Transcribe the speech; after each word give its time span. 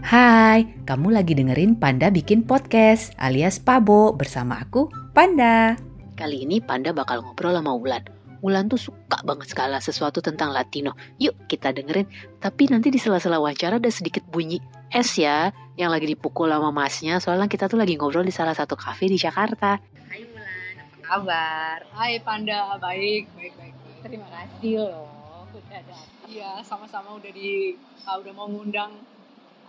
Hai, 0.00 0.64
kamu 0.88 1.12
lagi 1.12 1.36
dengerin 1.36 1.76
Panda 1.76 2.08
Bikin 2.08 2.48
Podcast 2.48 3.12
alias 3.20 3.60
Pabo 3.60 4.16
bersama 4.16 4.56
aku, 4.56 4.88
Panda. 5.12 5.76
Kali 6.16 6.48
ini 6.48 6.56
Panda 6.64 6.96
bakal 6.96 7.20
ngobrol 7.20 7.52
sama 7.52 7.76
Wulan. 7.76 8.08
Wulan 8.40 8.72
tuh 8.72 8.80
suka 8.80 9.20
banget 9.20 9.52
segala 9.52 9.76
sesuatu 9.76 10.24
tentang 10.24 10.56
Latino. 10.56 10.96
Yuk 11.20 11.44
kita 11.52 11.76
dengerin. 11.76 12.08
Tapi 12.40 12.72
nanti 12.72 12.88
di 12.88 12.96
sela-sela 12.96 13.36
wawancara 13.44 13.76
ada 13.76 13.92
sedikit 13.92 14.24
bunyi 14.24 14.56
es 14.88 15.20
ya 15.20 15.52
yang 15.76 15.92
lagi 15.92 16.08
dipukul 16.08 16.48
sama 16.48 16.72
masnya. 16.72 17.20
Soalnya 17.20 17.52
kita 17.52 17.68
tuh 17.68 17.76
lagi 17.76 18.00
ngobrol 18.00 18.24
di 18.24 18.32
salah 18.32 18.56
satu 18.56 18.80
kafe 18.80 19.04
di 19.04 19.20
Jakarta. 19.20 19.76
Hai 20.08 20.24
Wulan, 20.24 20.80
apa 20.80 20.96
kabar? 21.04 21.78
Hai 21.92 22.16
Panda, 22.24 22.80
baik, 22.80 23.28
baik, 23.36 23.52
baik. 23.52 23.74
Terima 24.00 24.32
kasih 24.32 24.80
loh, 24.80 25.44
udah 25.52 25.60
datang. 25.68 26.08
Iya, 26.24 26.64
sama-sama 26.64 27.20
udah 27.20 27.28
di, 27.36 27.76
ah, 28.08 28.16
udah 28.16 28.32
mau 28.32 28.48
ngundang 28.48 28.96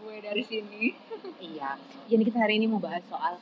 gue 0.01 0.15
dari 0.19 0.43
sini. 0.43 0.83
Iya, 1.41 1.73
jadi 2.05 2.21
kita 2.21 2.37
hari 2.37 2.61
ini 2.61 2.69
mau 2.69 2.77
bahas 2.77 3.01
soal 3.09 3.41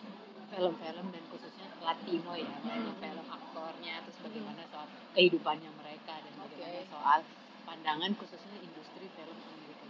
film-film 0.55 1.05
dan 1.11 1.23
khususnya 1.27 1.67
Latino 1.83 2.31
ya, 2.31 2.47
film 2.95 3.27
aktornya, 3.27 3.99
terus 4.07 4.17
bagaimana 4.23 4.63
soal 4.71 4.87
kehidupannya 5.19 5.67
mereka 5.75 6.15
dan 6.15 6.33
bagaimana 6.39 6.79
soal 6.87 7.19
pandangan 7.67 8.11
khususnya 8.15 8.55
industri 8.63 9.03
film 9.19 9.35
Amerika. 9.35 9.85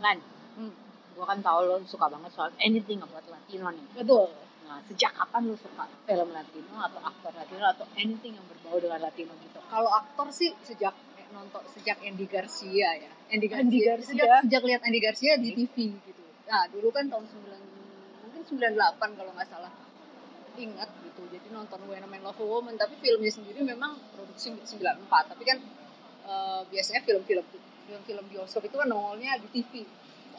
Lan, 0.00 0.18
Hmm. 0.56 0.72
gua 1.12 1.28
kan 1.28 1.44
tahu 1.44 1.58
lo 1.68 1.76
suka 1.84 2.08
banget 2.08 2.32
soal 2.32 2.48
anything 2.60 3.04
about 3.04 3.24
Latino 3.28 3.68
nih. 3.68 3.86
Betul. 4.00 4.32
Nah, 4.64 4.80
sejak 4.88 5.12
kapan 5.12 5.52
lo 5.52 5.56
suka 5.60 5.84
film 6.08 6.28
Latino 6.32 6.76
atau 6.80 7.00
aktor 7.04 7.32
Latino 7.36 7.68
atau 7.68 7.84
anything 8.00 8.32
yang 8.32 8.46
berbau 8.48 8.80
dengan 8.80 9.00
Latino 9.04 9.36
gitu? 9.44 9.60
Kalau 9.68 9.92
aktor 9.92 10.32
sih 10.32 10.56
sejak 10.64 10.96
nonton 11.32 11.62
sejak 11.72 11.98
Andy 12.04 12.28
Garcia 12.28 12.88
ya. 13.00 13.12
Andy 13.32 13.48
Garcia. 13.48 13.66
Andy 13.66 13.80
Garcia. 13.80 14.08
Sejak, 14.12 14.28
sejak 14.46 14.62
lihat 14.68 14.80
Andy 14.84 15.00
Garcia 15.00 15.32
di 15.40 15.50
TV 15.56 15.76
gitu. 15.96 16.22
Nah, 16.46 16.68
dulu 16.68 16.88
kan 16.92 17.08
tahun 17.08 17.24
9 17.24 18.28
mungkin 18.28 18.42
98 18.44 19.18
kalau 19.18 19.32
nggak 19.32 19.48
salah. 19.48 19.72
Ingat 20.52 20.90
gitu. 21.08 21.22
Jadi 21.32 21.48
nonton 21.48 21.80
When 21.88 22.04
a 22.04 22.08
Man 22.08 22.22
Love 22.22 22.40
a 22.40 22.46
Woman, 22.46 22.76
tapi 22.76 23.00
filmnya 23.00 23.32
sendiri 23.32 23.64
memang 23.64 23.96
produksi 24.12 24.52
94. 24.52 25.32
Tapi 25.32 25.42
kan 25.48 25.58
eh, 26.28 26.60
biasanya 26.68 27.00
film-film 27.08 27.44
film-film 27.88 28.24
bioskop 28.28 28.62
itu 28.68 28.76
kan 28.76 28.86
nongolnya 28.86 29.40
di 29.40 29.48
TV. 29.48 29.88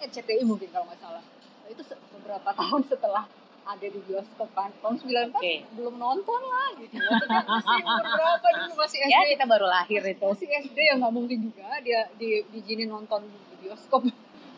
RCTI 0.04 0.46
mungkin 0.46 0.70
kalau 0.70 0.86
nggak 0.88 1.02
salah. 1.02 1.24
Nah, 1.66 1.70
itu 1.74 1.82
beberapa 2.14 2.50
tahun 2.62 2.82
setelah 2.86 3.26
ada 3.64 3.86
di 3.86 4.00
bioskop 4.04 4.50
kan 4.52 4.70
tahun 4.78 4.96
94 5.00 5.40
Oke. 5.40 5.54
belum 5.74 5.96
nonton 5.96 6.42
lah 6.44 6.70
gitu 6.76 6.96
maksudnya 7.00 7.42
masih 7.48 7.80
umur 7.80 8.06
berapa 8.06 8.48
dulu 8.54 8.74
masih 8.76 8.98
SD 9.00 9.10
Ya, 9.10 9.22
kita 9.26 9.44
baru 9.48 9.66
lahir 9.68 10.02
itu. 10.04 10.26
masih 10.26 10.48
SD 10.52 10.78
ya 10.78 10.94
nggak 11.00 11.14
mungkin 11.14 11.38
juga 11.42 11.68
dia 11.80 12.02
di 12.16 12.44
diizinin 12.50 12.90
nonton 12.90 13.24
di 13.24 13.56
bioskop 13.62 14.04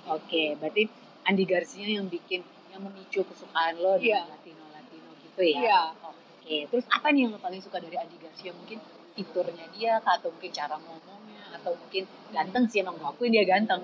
Oke, 0.05 0.53
berarti 0.57 0.85
Andi 1.25 1.45
Garcia 1.45 1.81
yang 1.87 2.05
bikin 2.05 2.45
yang 2.69 2.81
memicu 2.81 3.25
kesukaan 3.25 3.73
lo 3.77 3.97
dengan 3.97 4.29
Latino 4.29 4.61
Latino 4.69 5.09
gitu 5.17 5.41
ya. 5.41 5.57
Iya. 5.57 5.81
Oke, 6.37 6.69
terus 6.69 6.85
apa 6.85 7.09
nih 7.09 7.25
yang 7.25 7.33
lo 7.33 7.41
paling 7.41 7.57
suka 7.57 7.81
dari 7.81 7.97
Andi 7.97 8.13
Garcia? 8.21 8.53
Mungkin 8.53 8.77
fiturnya 9.17 9.65
dia, 9.73 9.97
atau 9.97 10.29
mungkin 10.29 10.51
cara 10.53 10.77
ngomongnya, 10.77 11.57
atau 11.57 11.73
mungkin 11.73 12.05
ganteng 12.29 12.69
sih 12.69 12.85
emang 12.85 13.01
gue 13.01 13.07
akuin 13.07 13.33
dia 13.33 13.45
ganteng. 13.45 13.81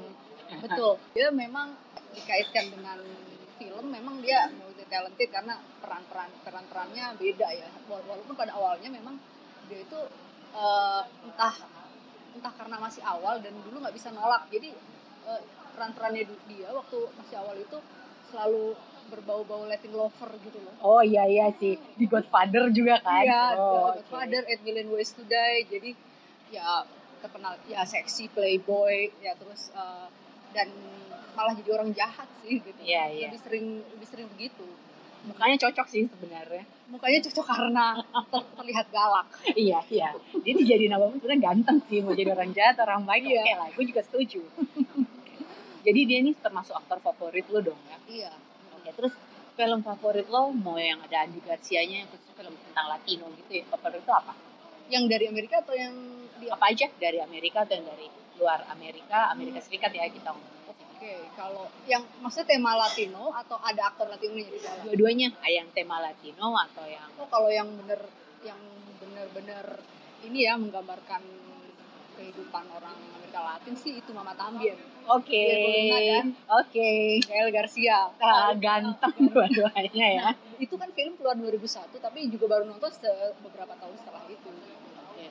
betul 0.62 1.00
dia 1.16 1.32
memang 1.32 1.74
dikaitkan 2.12 2.70
dengan 2.70 3.00
film 3.56 3.86
memang 3.88 4.20
dia 4.20 4.46
talented 4.92 5.30
karena 5.32 5.56
peran-peran 5.80 6.30
peran-perannya 6.44 7.16
beda 7.16 7.48
ya. 7.56 7.70
Wala- 7.88 8.06
walaupun 8.12 8.36
pada 8.36 8.52
awalnya 8.52 8.92
memang 8.92 9.16
dia 9.72 9.80
itu 9.80 10.00
eh, 10.52 11.02
entah 11.24 11.56
entah 12.36 12.54
karena 12.60 12.76
masih 12.80 13.04
awal 13.04 13.40
dan 13.40 13.56
dulu 13.64 13.80
nggak 13.80 13.96
bisa 13.96 14.12
nolak. 14.12 14.44
Jadi 14.52 14.76
eh, 15.32 15.42
peran-perannya 15.74 16.24
di- 16.28 16.44
dia 16.52 16.68
waktu 16.76 17.00
masih 17.16 17.36
awal 17.40 17.56
itu 17.56 17.78
selalu 18.28 18.76
berbau-bau 19.12 19.68
Latin 19.68 19.92
lover 19.92 20.32
gitu 20.40 20.60
loh. 20.64 20.76
Oh 20.80 21.02
iya 21.04 21.28
iya 21.28 21.48
sih, 21.52 21.76
di 22.00 22.06
Godfather 22.08 22.72
juga 22.72 22.96
kan. 23.04 23.28
Iya, 23.28 23.60
oh, 23.60 23.92
The 23.92 24.08
Godfather, 24.08 24.42
Eight 24.48 24.64
Million 24.64 24.88
Ways 24.92 25.12
to 25.16 25.24
Die. 25.28 25.68
Jadi 25.68 25.92
ya 26.52 26.84
terkenal 27.20 27.60
ya 27.68 27.84
seksi 27.84 28.32
playboy 28.32 29.12
ya 29.20 29.36
terus 29.36 29.72
eh, 29.76 30.08
dan 30.56 30.68
malah 31.32 31.54
jadi 31.56 31.70
orang 31.72 31.90
jahat 31.92 32.28
sih 32.42 32.60
gitu. 32.60 32.80
Iya, 32.82 33.04
iya. 33.10 33.28
Lebih 33.32 33.42
sering 33.42 33.66
lebih 33.88 34.08
sering 34.08 34.28
begitu. 34.32 34.66
Mukanya 35.22 35.54
cocok 35.62 35.86
sih 35.86 36.10
sebenarnya. 36.10 36.66
Mukanya 36.90 37.20
cocok 37.22 37.46
karena 37.46 37.86
ter- 38.34 38.52
terlihat 38.58 38.88
galak. 38.90 39.28
iya 39.58 39.80
iya. 39.88 40.10
Dia 40.42 40.54
dijadiin 40.58 40.92
apa 40.92 41.06
pun 41.08 41.18
sebenarnya 41.22 41.44
ganteng 41.46 41.78
sih. 41.86 42.02
Mau 42.02 42.18
jadi 42.18 42.34
orang 42.34 42.52
jahat, 42.52 42.76
orang 42.82 43.06
baik, 43.06 43.30
Iya. 43.30 43.42
oke 43.42 43.54
lah. 43.62 43.68
Gue 43.78 43.86
juga 43.86 44.02
setuju. 44.02 44.42
jadi 45.86 46.00
dia 46.06 46.18
ini 46.22 46.32
termasuk 46.38 46.74
aktor 46.74 46.98
favorit 47.02 47.46
lo 47.54 47.60
dong 47.62 47.80
ya. 47.86 47.98
Iya. 48.10 48.32
Oke, 48.82 48.90
terus 48.98 49.14
film 49.54 49.80
favorit 49.82 50.26
lo 50.26 50.50
mau 50.50 50.78
yang 50.82 50.98
ada 51.06 51.26
Andi 51.26 51.38
Garcia-nya, 51.42 52.10
khususnya 52.10 52.34
film 52.34 52.54
tentang 52.70 52.86
Latino 52.90 53.30
gitu 53.38 53.52
ya. 53.52 53.64
Favorit 53.70 54.02
itu 54.02 54.14
apa? 54.14 54.34
Yang 54.90 55.04
dari 55.06 55.26
Amerika 55.30 55.62
atau 55.62 55.74
yang 55.78 55.94
di 56.42 56.50
Apa 56.50 56.74
aja 56.74 56.90
dari 56.98 57.22
Amerika 57.22 57.62
atau 57.62 57.78
yang 57.78 57.86
dari 57.86 58.10
luar 58.42 58.66
Amerika, 58.74 59.30
Amerika 59.30 59.62
Serikat 59.62 59.94
ya 59.94 60.10
kita 60.10 60.34
ngomong. 60.34 60.50
Oke, 61.02 61.18
kalau 61.34 61.66
yang 61.90 62.06
maksudnya 62.22 62.54
tema 62.54 62.78
Latino 62.78 63.34
atau 63.34 63.58
ada 63.58 63.90
aktor 63.90 64.06
Latinonya 64.06 64.54
di 64.54 64.62
dalam? 64.62 64.86
Dua-duanya, 64.86 65.34
ah, 65.42 65.50
yang 65.50 65.66
tema 65.74 65.98
Latino 65.98 66.54
atau 66.54 66.86
yang 66.86 67.10
Oh, 67.18 67.26
kalau 67.26 67.50
yang 67.50 67.74
bener 67.74 67.98
yang 68.46 68.62
bener-bener 69.02 69.82
ini 70.30 70.46
ya 70.46 70.62
menggambarkan 70.62 71.26
kehidupan 72.22 72.70
orang 72.70 72.94
Amerika 73.18 73.42
Latin 73.42 73.74
sih 73.82 73.98
itu 73.98 74.14
Mama 74.14 74.38
Tambien. 74.38 74.78
Oke, 75.10 75.42
kan? 76.22 76.38
oke, 76.62 76.92
Gael 77.26 77.50
Garcia. 77.50 78.14
Ah, 78.22 78.54
ganteng 78.54 79.26
dua-duanya 79.26 80.06
ya. 80.22 80.28
Itu 80.62 80.78
kan 80.78 80.94
film 80.94 81.18
keluar 81.18 81.34
2001 81.34 81.98
tapi 81.98 82.30
juga 82.30 82.46
baru 82.46 82.70
nonton 82.70 82.94
beberapa 83.42 83.74
tahun 83.74 83.98
setelah 83.98 84.22
itu. 84.30 84.54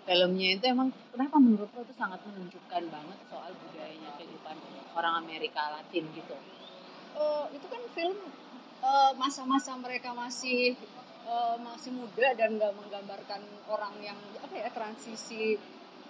Filmnya 0.01 0.49
itu 0.59 0.65
emang 0.67 0.89
kenapa 1.13 1.37
menurut 1.39 1.71
lo 1.71 1.81
itu 1.85 1.95
sangat 1.95 2.19
menunjukkan 2.27 2.83
banget 2.89 3.19
soal 3.29 3.53
budayanya 3.53 4.11
kehidupan 4.17 4.57
orang 4.97 5.15
Amerika 5.23 5.71
Latin 5.71 6.05
gitu. 6.13 6.37
Eh, 7.15 7.45
itu 7.55 7.67
kan 7.69 7.83
film 7.95 8.19
eh, 8.81 9.13
masa-masa 9.15 9.77
mereka 9.77 10.11
masih 10.17 10.75
eh, 11.25 11.57
masih 11.61 11.91
muda 11.95 12.33
dan 12.35 12.57
nggak 12.59 12.73
menggambarkan 12.75 13.41
orang 13.69 13.95
yang 14.01 14.19
apa 14.41 14.55
ya 14.57 14.69
transisi 14.73 15.61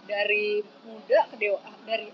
dari 0.06 0.64
muda 0.86 1.28
ke 1.28 1.36
dewa 1.36 1.60
dari 1.84 2.08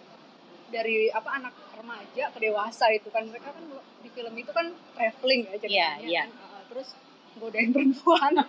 dari 0.67 1.07
apa 1.09 1.31
anak 1.39 1.55
remaja 1.79 2.35
ke 2.35 2.39
dewasa 2.43 2.91
itu 2.91 3.07
kan 3.15 3.23
mereka 3.31 3.55
kan 3.55 3.63
di 4.03 4.11
film 4.11 4.35
itu 4.35 4.51
kan 4.51 4.67
traveling 4.97 5.47
ya 5.47 5.57
ceritanya 5.61 5.71
Iya, 5.71 5.91
iya. 6.03 6.23
kan. 6.27 6.31
Eh, 6.35 6.65
terus 6.73 6.89
godain 7.37 7.71
perempuan 7.71 8.33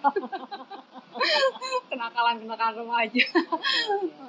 kenakalan 1.89 2.35
kenakalan 2.39 2.75
remaja 2.77 3.23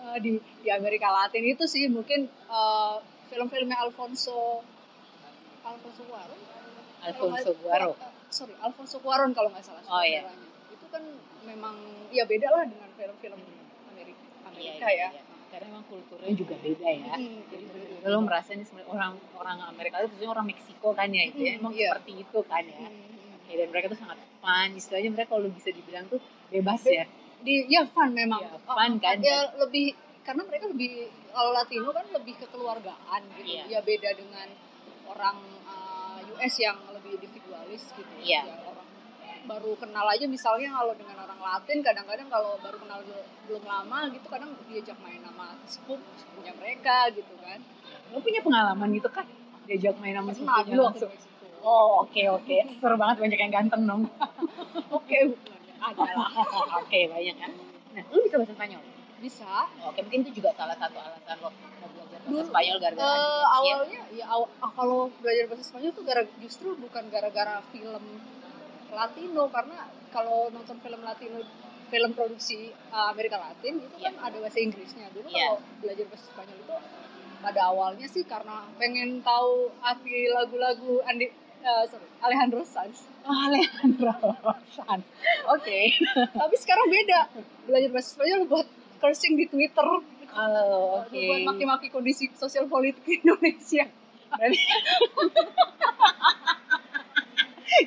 Eh, 0.09 0.19
di 0.19 0.33
di 0.59 0.69
Amerika 0.71 1.09
Latin 1.11 1.45
itu 1.47 1.65
sih 1.65 1.85
mungkin 1.87 2.21
eh, 2.27 2.95
film-filmnya 3.29 3.77
Alfonso 3.79 4.65
Alfonso 5.63 6.03
Cuarón 6.03 6.41
Alfonso 7.01 7.51
Cuarón. 7.55 7.93
eh, 7.93 8.13
sorry 8.29 8.55
Alfonso 8.59 8.97
Cuarón 8.99 9.31
kalau 9.33 9.49
nggak 9.51 9.63
salah 9.63 9.83
Oh, 9.87 10.01
iya. 10.03 10.25
itu 10.69 10.87
kan 10.89 11.03
memang 11.45 11.77
ya 12.09 12.25
beda 12.25 12.49
lah 12.49 12.65
dengan 12.65 12.89
film-film 12.91 13.41
Amerika 13.87 14.21
Iya, 14.49 14.49
Amerika 14.49 14.89
iya, 14.89 14.99
ya 14.99 15.09
iya. 15.13 15.23
Karena 15.49 15.65
emang 15.71 15.85
kulturnya 15.87 16.29
juga 16.35 16.55
beda 16.59 16.85
ya. 16.87 17.09
Mm, 17.11 17.41
Jadi 17.47 17.65
bener-bener. 17.67 18.05
lo 18.07 18.21
merasa 18.21 18.53
ini 18.53 18.61
sebenarnya 18.63 18.93
orang 18.93 19.13
orang 19.35 19.59
Amerika 19.67 19.97
itu 20.03 20.21
orang 20.23 20.45
Meksiko 20.45 20.93
kan 20.93 21.09
ya 21.09 21.25
itu 21.25 21.41
ya, 21.41 21.53
Mm, 21.53 21.59
emang 21.59 21.73
iya. 21.73 21.89
seperti 21.91 22.13
itu 22.21 22.39
kan 22.45 22.65
ya. 22.65 22.85
Mm, 22.85 23.17
Ya, 23.49 23.55
dan 23.59 23.69
mereka 23.69 23.87
tuh 23.89 23.99
sangat 23.99 24.19
fun, 24.39 24.69
istilahnya 24.73 25.11
mereka 25.11 25.29
kalau 25.31 25.49
bisa 25.49 25.69
dibilang 25.69 26.05
tuh 26.07 26.21
bebas 26.49 26.81
Be- 26.83 26.95
ya. 26.95 27.05
di 27.39 27.55
ya 27.67 27.83
fun 27.87 28.13
memang 28.13 28.41
Iya, 28.41 28.59
fun 28.61 28.93
kan, 28.99 29.17
ya 29.19 29.39
lebih 29.57 29.97
karena 30.21 30.43
mereka 30.45 30.69
lebih 30.69 30.91
kalau 31.31 31.51
Latino 31.51 31.89
kan 31.89 32.07
lebih 32.11 32.35
kekeluargaan 32.37 33.21
gitu 33.35 33.49
Iya. 33.49 33.65
ya 33.67 33.81
beda 33.81 34.11
dengan 34.13 34.49
orang 35.07 35.37
uh, 35.65 36.21
US 36.29 36.55
yang 36.59 36.77
lebih 36.93 37.17
individualis 37.17 37.89
gitu 37.91 38.13
Iya. 38.21 38.45
Ya, 38.45 38.57
orang 38.63 38.85
baru 39.41 39.73
kenal 39.77 40.05
aja 40.05 40.29
misalnya 40.29 40.69
kalau 40.75 40.93
dengan 40.93 41.17
orang 41.19 41.41
Latin 41.41 41.81
kadang-kadang 41.81 42.29
kalau 42.29 42.61
baru 42.61 42.77
kenal 42.77 43.01
belum- 43.01 43.65
lama 43.65 44.13
gitu 44.13 44.29
kadang 44.29 44.53
diajak 44.67 44.99
main 44.99 45.25
sama 45.25 45.57
sepupu 45.65 46.05
sepupunya 46.15 46.53
mereka 46.53 47.09
gitu 47.09 47.33
kan 47.39 47.57
Lo 48.09 48.21
punya 48.21 48.41
pengalaman 48.41 48.89
gitu 48.91 49.09
kan? 49.09 49.25
Diajak 49.65 49.97
main 49.97 50.13
sama 50.13 50.33
sepupunya 50.33 50.77
langsung. 50.77 51.13
Oh 51.61 52.03
oke 52.03 52.23
oke, 52.33 52.57
seru 52.77 52.97
banget 52.97 53.17
banyak 53.19 53.39
yang 53.39 53.53
ganteng 53.53 53.83
dong. 53.85 54.03
oke 54.97 55.19
ada 55.79 56.05
lah 56.11 56.31
oke 56.77 56.99
banyak 57.09 57.37
kan. 57.37 57.51
Nah, 57.89 58.05
lu 58.07 58.19
bisa 58.21 58.37
bahasa 58.37 58.53
Spanyol? 58.53 58.83
bisa 59.19 59.67
Oke, 59.83 59.99
mungkin 60.01 60.23
itu 60.23 60.39
juga 60.39 60.55
salah 60.55 60.75
satu 60.75 60.95
alasan 60.97 61.37
lo 61.41 61.51
mau 61.51 61.91
belajar 61.91 62.07
bahasa 62.17 62.31
Dulu, 62.31 62.39
Spanyol 62.45 62.77
gara-gara 62.79 63.03
Eh, 63.09 63.19
Garcia. 63.19 63.51
awalnya 63.51 64.01
ya 64.13 64.25
aw- 64.29 64.53
ah, 64.57 64.71
kalau 64.71 64.99
belajar 65.13 65.45
bahasa 65.47 65.65
Spanyol 65.65 65.91
tuh 65.91 66.05
gara 66.05 66.23
justru 66.39 66.69
bukan 66.77 67.05
gara-gara 67.09 67.59
film 67.69 68.05
Latino 68.89 69.45
karena 69.49 69.79
kalau 70.09 70.49
nonton 70.49 70.79
film 70.79 71.01
Latino 71.03 71.43
film 71.89 72.11
produksi 72.13 72.59
uh, 72.89 73.11
Amerika 73.11 73.37
Latin 73.37 73.81
itu 73.81 73.97
kan 73.99 74.15
ada 74.21 74.37
bahasa 74.39 74.59
Inggrisnya 74.61 75.11
dulu 75.11 75.27
Iya. 75.27 75.51
kalau 75.51 75.59
belajar 75.81 76.05
bahasa 76.07 76.27
Spanyol 76.29 76.59
itu 76.61 76.77
pada 77.39 77.61
awalnya 77.65 78.07
sih 78.07 78.23
karena 78.23 78.57
pengen 78.77 79.19
tahu 79.21 79.53
arti 79.81 80.15
lagu-lagu 80.29 81.03
Andi 81.03 81.27
eh, 81.63 81.85
sorry, 81.89 82.09
Alejandro 82.23 82.63
Sanz. 82.65 83.09
Oh, 83.27 83.35
Alejandro 83.35 84.15
Sanz. 84.73 85.05
Oke. 85.55 85.79
Tapi 86.15 86.55
sekarang 86.59 86.87
beda. 86.91 87.21
Belajar 87.67 87.89
bahasa 87.93 88.09
Spanyol 88.15 88.43
buat 88.49 88.67
cursing 88.99 89.35
di 89.39 89.47
Twitter. 89.47 89.85
Oh, 89.85 91.03
oke. 91.03 91.15
Buat 91.15 91.43
maki-maki 91.49 91.89
kondisi 91.89 92.31
sosial 92.37 92.67
politik 92.69 93.05
Indonesia. 93.23 93.87
Berarti 94.29 94.61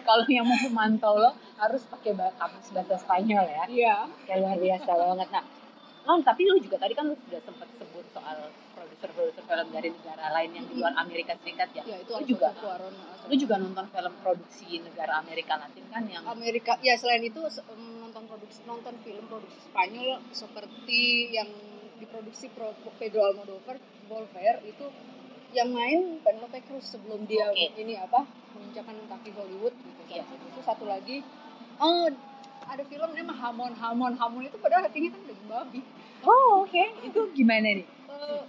kalau 0.07 0.25
yang 0.29 0.45
mau 0.47 0.57
memantau 0.65 1.17
lo 1.19 1.31
harus 1.61 1.85
pakai 1.85 2.17
kamus 2.17 2.67
bahasa 2.73 2.95
Spanyol 2.97 3.45
ya. 3.45 3.63
Iya. 3.69 3.95
Kayak 4.25 4.37
luar 4.41 4.57
biasa 4.57 4.89
banget. 4.89 5.29
Nah, 5.29 5.45
Non, 6.01 6.19
tapi 6.25 6.49
lu 6.49 6.57
juga 6.57 6.81
tadi 6.81 6.97
kan 6.97 7.05
lu 7.05 7.15
sudah 7.29 7.41
sempat 7.45 7.69
sebut 7.77 8.05
soal 8.09 8.49
produser-produser 8.91 9.43
film 9.43 9.67
dari 9.71 9.89
negara 9.89 10.25
lain 10.31 10.51
yang 10.51 10.65
di 10.67 10.73
luar 10.75 10.93
Amerika 10.97 11.31
Serikat 11.37 11.69
ya. 11.71 11.83
Ya 11.85 11.97
itu 11.97 12.11
Lu 12.11 12.25
juga 12.27 12.51
Cuarón. 12.53 12.93
lu 13.21 13.35
juga 13.37 13.55
nonton 13.55 13.85
film 13.87 14.13
produksi 14.19 14.67
negara 14.81 15.13
Amerika 15.17 15.55
Latin 15.55 15.85
kan 15.87 16.03
yang 16.03 16.23
Amerika 16.27 16.75
ya 16.81 16.91
selain 16.93 17.23
itu 17.23 17.39
em, 17.39 17.83
nonton 18.01 18.27
produksi 18.27 18.59
nonton 18.65 18.91
film 18.99 19.23
produksi 19.25 19.61
Spanyol 19.63 20.19
seperti 20.31 21.01
yang 21.31 21.47
diproduksi 21.95 22.49
Pro- 22.49 22.75
Pedro 22.97 23.23
Almodovar 23.23 23.77
Volver 24.05 24.59
itu 24.65 24.85
yang 25.51 25.69
main 25.69 26.19
Penelope 26.19 26.59
Cruz 26.65 26.83
sebelum 26.89 27.23
dia 27.23 27.47
Oke. 27.47 27.71
ini 27.77 27.95
apa 27.95 28.25
menginjakan 28.51 28.99
kaki 29.07 29.31
Hollywood 29.31 29.75
gitu 29.77 30.01
Iya. 30.09 30.25
itu 30.27 30.59
satu 30.59 30.83
lagi 30.83 31.23
oh 31.77 32.09
ada 32.63 32.83
film 32.83 33.09
namanya 33.09 33.37
Hamon 33.37 33.71
Hamon 33.73 34.13
Hamon 34.17 34.43
itu 34.43 34.57
padahal 34.57 34.85
artinya 34.85 35.09
kan 35.09 35.21
daging 35.23 35.47
babi 35.47 35.81
Oh, 36.21 36.61
oke. 36.61 36.85
Itu 37.01 37.33
gimana 37.33 37.65
nih? 37.65 37.81
Eh, 37.81 38.41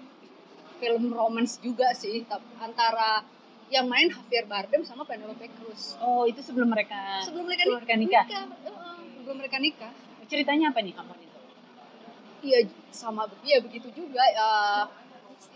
film 0.82 1.14
romance 1.14 1.62
juga 1.62 1.94
sih 1.94 2.26
tapi 2.26 2.42
antara 2.58 3.22
yang 3.70 3.86
main 3.86 4.10
Javier 4.10 4.44
Bardem 4.44 4.82
sama 4.82 5.06
Penelope 5.06 5.46
Cruz 5.54 5.94
Oh, 5.96 6.26
itu 6.26 6.42
sebelum 6.42 6.68
mereka 6.68 7.22
sebelum 7.22 7.46
mereka, 7.46 7.62
sebelum 7.62 7.78
mereka 7.78 7.94
nikah. 7.96 8.24
eh, 8.26 8.46
sebelum 9.16 9.36
mereka 9.38 9.56
nikah 9.58 9.92
Ceritanya 10.26 10.72
apa 10.72 10.80
nih 10.80 10.96
Hamon 10.96 11.18
itu? 11.20 11.38
Iya 12.42 12.58
sama 12.90 13.28
iya 13.44 13.60
begitu 13.60 13.92
juga 13.92 14.24
eh, 14.24 14.84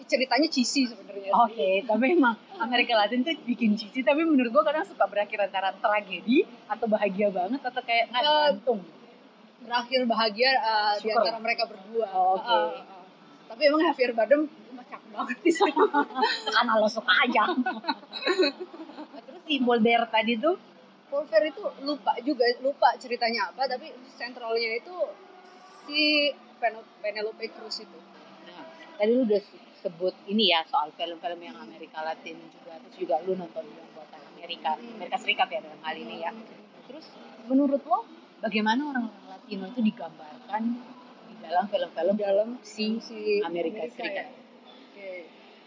ceritanya 0.05 0.47
cheesy 0.47 0.85
sebenarnya. 0.85 1.33
Oke, 1.35 1.81
tapi 1.83 2.13
emang 2.13 2.37
Amerika 2.61 2.93
Latin 2.95 3.25
tuh 3.25 3.33
bikin 3.43 3.73
cheesy, 3.75 4.05
tapi 4.05 4.23
menurut 4.23 4.53
gua 4.53 4.63
kadang 4.63 4.85
suka 4.85 5.09
berakhir 5.09 5.41
antara 5.41 5.73
tragedi 5.73 6.45
atau 6.69 6.87
bahagia 6.87 7.33
banget 7.33 7.59
atau 7.59 7.81
kayak 7.81 8.13
nggak 8.13 8.23
Eh, 8.23 8.37
gantung. 8.53 8.81
Berakhir 9.65 10.01
bahagia 10.05 10.51
eh, 10.53 10.95
di 11.01 11.09
antara 11.11 11.39
mereka 11.41 11.65
berdua. 11.65 12.07
Oh, 12.13 12.37
oke. 12.37 12.45
Eh, 12.47 12.69
eh. 12.77 12.85
Tapi 13.47 13.63
emang 13.65 13.81
Javier 13.83 14.13
Bardem 14.13 14.43
macam 14.87 15.01
banget 15.13 15.39
di 15.41 15.51
situ. 15.51 15.83
Karena 16.47 16.73
lo 16.75 16.87
suka 16.87 17.13
aja. 17.21 17.43
Terus 19.19 19.43
si 19.43 19.55
Bolder 19.59 20.07
tadi 20.09 20.35
tuh 20.37 20.55
Volver 21.07 21.43
itu 21.45 21.63
lupa 21.83 22.19
juga 22.21 22.43
lupa 22.61 22.91
ceritanya 22.97 23.49
apa 23.49 23.63
tapi 23.65 23.87
sentralnya 24.11 24.75
itu 24.75 24.95
si 25.83 26.31
Pen- 26.57 26.83
Penelope 26.99 27.47
Cruz 27.49 27.79
itu. 27.79 27.99
Nah, 28.45 28.63
tadi 28.97 29.11
lu 29.13 29.23
udah 29.23 29.39
se- 29.39 29.55
sebut 29.79 30.11
ini 30.27 30.51
ya 30.51 30.63
soal 30.65 30.91
film-film 30.93 31.39
yang 31.41 31.55
Amerika 31.57 32.03
Latin 32.03 32.43
juga 32.49 32.75
terus 32.81 32.97
juga 32.97 33.15
lu 33.23 33.35
nonton 33.35 33.63
yang 33.65 33.87
buatan 33.93 34.19
Amerika 34.33 34.75
Hmm. 34.75 34.99
Amerika 34.99 35.17
Serikat 35.17 35.47
ya 35.49 35.61
dalam 35.61 35.79
hal 35.81 35.95
ini 35.97 36.17
ya 36.21 36.31
terus 36.87 37.07
menurut 37.45 37.83
lo 37.83 38.03
bagaimana 38.41 38.83
orang-orang 38.85 39.27
Latino 39.29 39.65
itu 39.69 39.81
digambarkan 39.85 40.63
di 41.25 41.35
dalam 41.39 41.65
film-film 41.67 42.17
dalam 42.17 42.49
si 42.61 42.99
si 42.99 43.39
Amerika 43.41 43.87
Serikat 43.87 44.27
ya. 44.27 44.46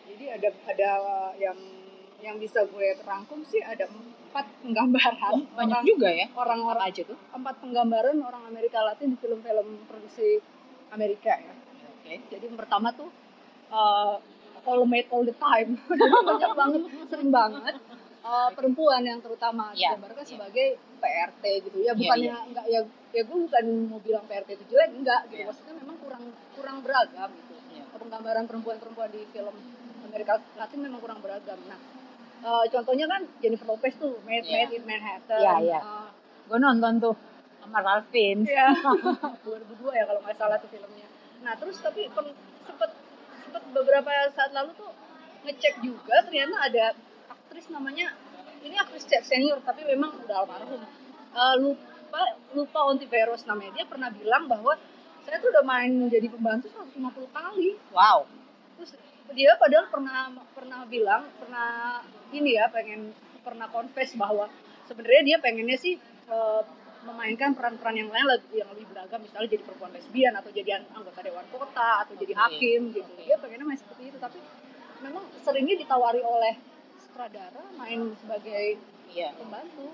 Jadi 0.10 0.26
ada 0.28 0.50
ada 0.66 0.92
yang 1.38 1.58
yang 2.20 2.36
bisa 2.36 2.66
gue 2.66 2.88
rangkum 3.00 3.40
sih 3.46 3.64
ada 3.64 3.88
empat 3.88 4.46
penggambaran 4.60 5.16
Oh, 5.32 5.40
banyak 5.56 5.72
orang 5.72 5.86
juga 5.88 6.10
ya 6.12 6.28
orang-orang 6.36 6.84
aja 6.86 7.02
tuh 7.08 7.18
empat 7.32 7.56
penggambaran 7.64 8.18
orang 8.20 8.44
Amerika 8.46 8.84
Latin 8.84 9.16
di 9.16 9.18
film-film 9.18 9.88
produksi 9.88 10.44
Amerika 10.90 11.32
ya. 11.32 11.54
oke 11.56 12.16
Jadi 12.28 12.44
yang 12.44 12.60
pertama 12.60 12.92
tuh 12.92 13.08
uh, 13.72 14.20
all 14.68 14.84
made 14.84 15.08
all 15.10 15.24
the 15.24 15.34
time. 15.34 15.80
Banyak 16.28 16.52
banget, 16.60 16.82
sering 17.08 17.32
banget. 17.32 17.76
Uh, 18.20 18.52
perempuan 18.52 19.00
yang 19.02 19.24
terutama 19.24 19.72
Iya, 19.72 19.96
digambarkan 19.96 20.22
iya. 20.22 20.30
sebagai 20.30 20.68
PRT 21.00 21.44
gitu 21.66 21.78
ya 21.80 21.86
Iya, 21.88 21.92
bukannya 21.96 22.36
enggak 22.52 22.66
ya 22.68 22.80
ya 23.10 23.22
gue 23.24 23.38
bukan 23.48 23.66
mau 23.88 24.00
bilang 24.04 24.28
PRT 24.28 24.60
itu 24.60 24.66
jelek 24.70 24.92
enggak 24.92 25.22
gitu 25.32 25.40
Iya. 25.40 25.48
maksudnya 25.48 25.74
memang 25.80 25.98
kurang 26.04 26.24
kurang 26.52 26.78
beragam 26.84 27.30
gitu 27.32 27.54
Iya. 27.72 27.84
penggambaran 27.96 28.44
perempuan-perempuan 28.44 29.10
di 29.10 29.24
film 29.32 29.56
Amerika 30.10 30.34
Latin 30.56 30.80
memang 30.82 31.00
kurang 31.00 31.20
beragam 31.20 31.58
nah 31.66 31.80
uh, 32.42 32.66
contohnya 32.68 33.06
kan 33.06 33.22
Jennifer 33.40 33.66
Lopez 33.66 33.94
tuh 33.96 34.18
Made, 34.24 34.44
Iya. 34.44 34.66
Made 34.66 34.74
in 34.74 34.84
Manhattan 34.84 35.40
Iya, 35.40 35.54
iya. 35.62 35.80
Uh, 35.80 36.10
gue 36.46 36.58
nonton 36.58 36.94
tuh 37.00 37.16
sama 37.60 37.80
Ralph 37.80 38.10
Fiennes 38.10 38.48
Iya. 38.48 38.68
2002 39.46 39.94
ya 39.94 40.04
kalau 40.04 40.20
nggak 40.20 40.36
salah 40.36 40.58
tuh 40.58 40.68
filmnya. 40.68 41.08
Nah 41.40 41.54
terus 41.56 41.78
tapi 41.78 42.10
pen- 42.10 42.36
sempet 42.64 42.92
sempet 43.40 43.64
beberapa 43.70 44.10
saat 44.30 44.52
lalu 44.52 44.74
tuh 44.74 44.90
ngecek 45.42 45.80
juga 45.80 46.20
ternyata 46.22 46.56
ada 46.60 46.86
aktris 47.30 47.70
namanya 47.70 48.12
ini 48.60 48.76
aktris 48.76 49.08
senior 49.24 49.62
tapi 49.62 49.86
memang 49.86 50.20
udah 50.20 50.44
almarhum. 50.44 50.84
Eh, 51.30 51.56
lupa 51.58 52.22
lupa 52.52 52.80
Ontiveros 52.86 53.46
namanya 53.46 53.72
dia 53.74 53.86
pernah 53.86 54.10
bilang 54.10 54.46
bahwa 54.46 54.74
saya 55.22 55.38
tuh 55.38 55.54
udah 55.54 55.62
main 55.62 56.10
jadi 56.10 56.26
pembantu 56.28 56.74
150 56.74 56.98
kali. 57.30 57.78
wow 57.92 58.26
Terus 58.76 58.92
dia 59.34 59.52
padahal 59.60 59.86
pernah 59.90 60.34
pernah 60.54 60.80
bilang 60.90 61.24
pernah 61.38 62.02
ini 62.34 62.58
ya 62.58 62.66
pengen 62.70 63.14
pernah 63.46 63.70
confess 63.70 64.14
bahwa 64.18 64.50
sebenarnya 64.90 65.22
dia 65.26 65.38
pengennya 65.38 65.78
sih 65.78 65.96
eh, 66.30 66.62
memainkan 67.08 67.56
peran-peran 67.56 67.96
yang 67.96 68.10
lain 68.12 68.28
lagi- 68.28 68.52
yang 68.60 68.68
lebih 68.76 68.92
beragam 68.92 69.24
misalnya 69.24 69.56
jadi 69.56 69.64
perempuan 69.64 69.92
lesbian 69.96 70.34
atau 70.36 70.52
jadi 70.52 70.70
an- 70.84 70.90
anggota 71.00 71.20
dewan 71.24 71.48
kota 71.48 72.04
atau 72.04 72.14
jadi 72.20 72.34
hakim 72.36 72.92
gitu. 72.92 73.12
dia 73.24 73.40
pengennya 73.40 73.66
main 73.66 73.80
seperti 73.80 74.12
itu 74.12 74.18
tapi 74.20 74.40
memang 75.00 75.24
seringnya 75.40 75.80
ditawari 75.80 76.20
oleh 76.20 76.60
sutradara 77.00 77.64
main 77.80 78.12
sebagai 78.20 78.76
iya. 79.16 79.32
pembantu. 79.32 79.88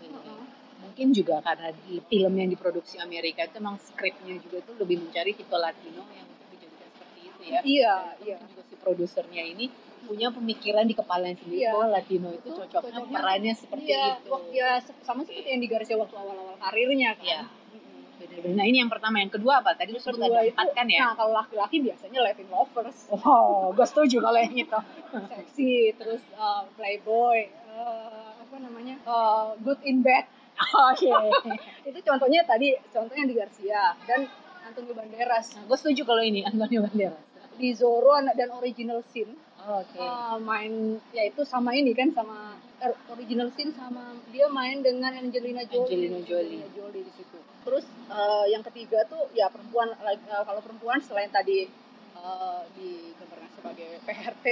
Heeh. 0.00 0.42
mungkin 0.80 1.12
juga 1.12 1.44
karena 1.44 1.76
di 1.84 2.00
film 2.08 2.32
yang 2.40 2.48
diproduksi 2.48 2.96
Amerika 3.04 3.44
itu 3.44 3.60
emang 3.60 3.76
skripnya 3.76 4.40
juga 4.40 4.64
tuh 4.64 4.80
lebih 4.80 4.96
mencari 5.04 5.36
tipe 5.36 5.52
Latino 5.52 6.08
yang 6.16 6.24
untuk 6.24 6.48
dijadikan 6.56 6.88
seperti 6.96 7.20
itu 7.28 7.29
ya. 7.42 7.60
Iya 7.62 7.94
iya. 8.22 8.36
juga 8.40 8.62
si 8.68 8.74
produsernya 8.76 9.42
ini 9.42 9.66
punya 10.00 10.32
pemikiran 10.32 10.84
di 10.88 10.94
kepalanya 10.96 11.36
sendiri. 11.38 11.60
Iya. 11.62 11.70
bahwa 11.76 11.86
Latino 11.92 12.28
itu 12.32 12.48
cocoknya 12.50 12.90
cocoknya- 13.04 13.14
perannya 13.20 13.54
seperti 13.54 13.88
iya 13.92 14.04
itu. 14.16 14.34
ya 14.50 14.70
sama 15.04 15.20
seperti 15.22 15.48
yang 15.52 15.62
di 15.62 15.68
Garcia 15.68 15.96
waktu 15.96 16.16
awal-awal 16.16 16.56
karirnya 16.58 17.10
kan. 17.14 17.24
Iya. 17.24 17.40
Mm-mm. 17.44 18.00
benar-benar. 18.18 18.56
Nah 18.56 18.64
ini 18.66 18.76
yang 18.80 18.90
pertama. 18.90 19.16
Yang 19.20 19.32
kedua 19.38 19.52
apa? 19.60 19.70
Tadi 19.76 19.90
lu 19.92 20.00
sebut 20.00 20.20
ada 20.20 20.40
empat 20.42 20.68
kan 20.72 20.86
ya? 20.88 21.00
Nah 21.04 21.14
kalau 21.14 21.32
laki-laki 21.36 21.76
biasanya 21.84 22.18
Latin 22.20 22.48
lovers. 22.48 22.98
Oh 23.12 23.70
gue 23.70 23.86
setuju 23.86 24.16
kalau 24.18 24.38
yang 24.40 24.56
itu. 24.56 24.80
Seksi 25.36 25.72
terus 25.94 26.22
uh, 26.34 26.64
playboy 26.74 27.46
uh, 27.70 28.34
apa 28.40 28.56
namanya? 28.58 28.96
Uh, 29.04 29.54
good 29.62 29.78
in 29.84 30.00
bed. 30.00 30.26
Oke 30.60 31.08
itu 31.88 31.98
contohnya 32.04 32.44
tadi 32.44 32.76
contohnya 32.92 33.24
di 33.24 33.32
Garcia 33.32 33.96
dan 34.04 34.28
Antonio 34.60 34.92
Banderas. 34.92 35.56
Nah, 35.56 35.64
gue 35.64 35.76
setuju 35.78 36.04
kalau 36.04 36.20
ini 36.20 36.44
Antonio 36.44 36.84
Banderas 36.84 37.29
di 37.60 37.76
Zorro 37.76 38.16
dan 38.32 38.48
original 38.56 39.04
scene. 39.04 39.36
Oke. 39.60 40.00
Uh, 40.00 40.40
main 40.40 40.96
ya 41.12 41.28
itu 41.28 41.44
sama 41.44 41.76
ini 41.76 41.92
kan 41.92 42.08
sama 42.16 42.56
er, 42.80 42.96
original 43.12 43.52
scene 43.52 43.76
sama 43.76 44.16
dia 44.32 44.48
main 44.48 44.80
dengan 44.80 45.12
Angelina 45.12 45.68
Jolie. 45.68 46.08
Angelina 46.08 46.20
Jolie. 46.24 46.64
Jolie 46.72 47.04
di 47.04 47.12
situ. 47.12 47.36
Terus 47.68 47.84
uh, 48.08 48.48
yang 48.48 48.64
ketiga 48.64 49.04
tuh 49.04 49.28
ya 49.36 49.52
perempuan 49.52 49.92
uh, 49.92 50.44
kalau 50.48 50.64
perempuan 50.64 51.04
selain 51.04 51.28
tadi 51.28 51.68
uh, 52.16 52.64
digambarkan 52.72 53.50
sebagai 53.52 53.88
PRT 54.08 54.46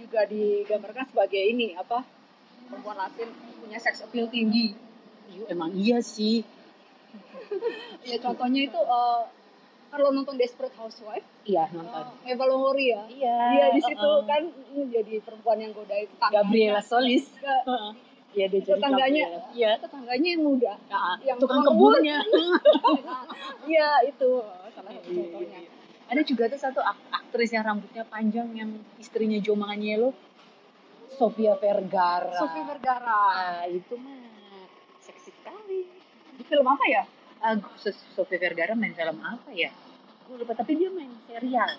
juga 0.00 0.24
digambarkan 0.24 1.04
sebagai 1.12 1.42
ini 1.44 1.76
apa 1.76 2.00
perempuan 2.72 2.96
Latin 2.96 3.28
punya 3.60 3.76
sex 3.76 4.00
appeal 4.00 4.32
tinggi. 4.32 4.72
Iya, 5.28 5.52
emang 5.52 5.76
iya 5.76 6.00
sih. 6.00 6.40
Ya 8.02 8.18
contohnya 8.18 8.66
itu 8.66 8.80
uh, 8.80 9.28
kalau 9.92 10.08
nonton 10.10 10.34
Desperate 10.34 10.72
Housewife 10.74 11.22
iya 11.44 11.68
nonton 11.68 12.04
uh, 12.08 12.24
Eva 12.24 12.44
Longoria 12.44 13.04
iya 13.06 13.36
dia 13.52 13.66
di 13.70 13.80
situ 13.80 14.00
uh-uh. 14.02 14.24
kan 14.24 14.42
mm, 14.48 14.88
jadi 14.88 15.20
perempuan 15.20 15.58
yang 15.58 15.70
godain 15.70 16.08
tetangganya. 16.08 16.36
Gabriela 16.40 16.80
Solis 16.82 17.28
Ke- 17.34 17.64
Iya 18.32 18.48
dia 18.48 18.64
jadi 18.64 18.72
Tetangganya. 18.74 19.24
Iya. 19.52 19.72
tetangganya 19.76 20.28
yang 20.30 20.40
muda 20.42 20.72
Ah, 20.88 21.20
Yang 21.20 21.36
tukang 21.38 21.60
kebunnya. 21.62 22.16
iya 23.68 23.88
itu 24.02 24.28
salah 24.70 24.88
satu 24.88 25.04
Iya, 25.04 25.12
iya, 25.12 25.28
contohnya 25.28 25.58
iya. 25.60 25.70
Ada 26.08 26.22
juga 26.22 26.44
tuh 26.46 26.56
satu 26.58 26.80
ak- 26.82 27.08
aktris 27.10 27.50
yang 27.50 27.60
rambutnya 27.62 28.04
panjang 28.04 28.48
yang 28.52 28.70
istrinya 28.96 29.36
Joe 29.36 29.52
Manganiello, 29.54 30.16
Sofia 31.10 31.56
Vergara. 31.56 32.32
Sofia 32.34 32.64
Vergara 32.66 33.20
Ah, 33.28 33.64
itu 33.66 33.96
mah 33.96 34.16
seksi 34.98 35.28
sekali. 35.30 35.88
di 36.32 36.42
film 36.42 36.64
apa 36.64 36.84
ya 36.86 37.04
Ah, 37.42 37.58
Sofia 38.14 38.38
Vergara 38.38 38.72
main 38.72 38.94
film 38.94 39.18
apa 39.18 39.50
ya? 39.52 39.74
Gue 40.24 40.38
lupa 40.38 40.54
tapi 40.54 40.72
dia 40.74 40.88
main 40.88 41.10
serial. 41.24 41.70